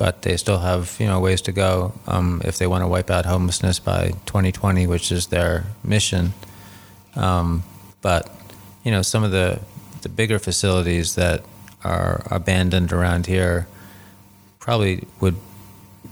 but 0.00 0.22
they 0.22 0.38
still 0.38 0.56
have 0.56 0.96
you 0.98 1.04
know 1.04 1.20
ways 1.20 1.42
to 1.42 1.52
go 1.52 1.92
um, 2.06 2.40
if 2.42 2.56
they 2.56 2.66
want 2.66 2.82
to 2.82 2.88
wipe 2.88 3.10
out 3.10 3.26
homelessness 3.26 3.78
by 3.78 4.12
2020, 4.24 4.86
which 4.86 5.12
is 5.12 5.26
their 5.26 5.66
mission. 5.84 6.32
Um, 7.16 7.62
but 8.00 8.34
you 8.82 8.90
know, 8.90 9.02
some 9.02 9.22
of 9.24 9.30
the 9.30 9.60
the 10.00 10.08
bigger 10.08 10.38
facilities 10.38 11.16
that 11.16 11.44
are 11.84 12.22
abandoned 12.30 12.94
around 12.94 13.26
here 13.26 13.66
probably 14.58 15.06
would 15.20 15.36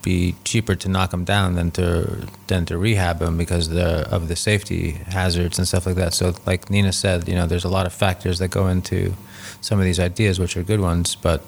be 0.02 0.34
cheaper 0.44 0.74
to 0.74 0.88
knock 0.90 1.10
them 1.10 1.24
down 1.24 1.54
than 1.54 1.70
to 1.70 2.26
than 2.48 2.66
to 2.66 2.76
rehab 2.76 3.20
them 3.20 3.38
because 3.38 3.68
of 3.68 3.74
the 3.74 4.06
of 4.14 4.28
the 4.28 4.36
safety 4.36 5.00
hazards 5.06 5.58
and 5.58 5.66
stuff 5.66 5.86
like 5.86 5.96
that. 5.96 6.12
So, 6.12 6.34
like 6.44 6.68
Nina 6.68 6.92
said, 6.92 7.26
you 7.26 7.34
know, 7.34 7.46
there's 7.46 7.64
a 7.64 7.70
lot 7.70 7.86
of 7.86 7.94
factors 7.94 8.38
that 8.40 8.48
go 8.48 8.68
into 8.68 9.14
some 9.62 9.78
of 9.78 9.86
these 9.86 9.98
ideas, 9.98 10.38
which 10.38 10.58
are 10.58 10.62
good 10.62 10.80
ones, 10.80 11.16
but 11.16 11.42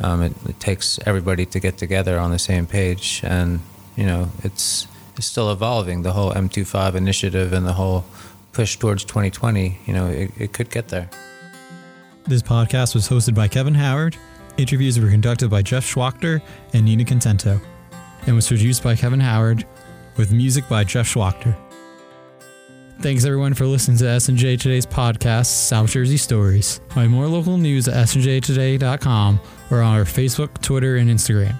um, 0.00 0.22
it, 0.22 0.32
it 0.48 0.60
takes 0.60 0.98
everybody 1.06 1.46
to 1.46 1.60
get 1.60 1.78
together 1.78 2.18
on 2.18 2.30
the 2.30 2.38
same 2.38 2.66
page, 2.66 3.20
and 3.22 3.60
you 3.96 4.06
know, 4.06 4.30
it's 4.42 4.86
it's 5.16 5.26
still 5.26 5.50
evolving. 5.52 6.02
The 6.02 6.12
whole 6.12 6.32
M25 6.32 6.94
initiative 6.94 7.52
and 7.52 7.66
the 7.66 7.74
whole 7.74 8.04
push 8.52 8.76
towards 8.76 9.04
2020, 9.04 9.78
you 9.86 9.92
know, 9.92 10.06
it, 10.06 10.30
it 10.38 10.52
could 10.52 10.70
get 10.70 10.88
there. 10.88 11.08
This 12.26 12.42
podcast 12.42 12.94
was 12.94 13.08
hosted 13.08 13.34
by 13.34 13.48
Kevin 13.48 13.74
Howard. 13.74 14.16
Interviews 14.56 14.98
were 14.98 15.10
conducted 15.10 15.50
by 15.50 15.62
Jeff 15.62 15.84
Schwachter 15.84 16.42
and 16.72 16.84
Nina 16.84 17.04
Contento, 17.04 17.60
and 18.26 18.34
was 18.34 18.48
produced 18.48 18.82
by 18.82 18.96
Kevin 18.96 19.20
Howard, 19.20 19.66
with 20.16 20.32
music 20.32 20.68
by 20.68 20.84
Jeff 20.84 21.06
Schwachter. 21.12 21.56
Thanks 23.00 23.24
everyone 23.24 23.54
for 23.54 23.64
listening 23.64 23.96
to 23.98 24.08
S&J 24.08 24.58
Today's 24.58 24.84
podcast, 24.84 25.46
South 25.46 25.90
Jersey 25.90 26.18
Stories. 26.18 26.82
Find 26.90 27.10
more 27.10 27.26
local 27.26 27.56
news 27.56 27.88
at 27.88 28.08
snjtoday.com 28.08 29.40
or 29.70 29.80
on 29.80 29.98
our 29.98 30.04
Facebook, 30.04 30.60
Twitter, 30.60 30.96
and 30.96 31.08
Instagram. 31.08 31.58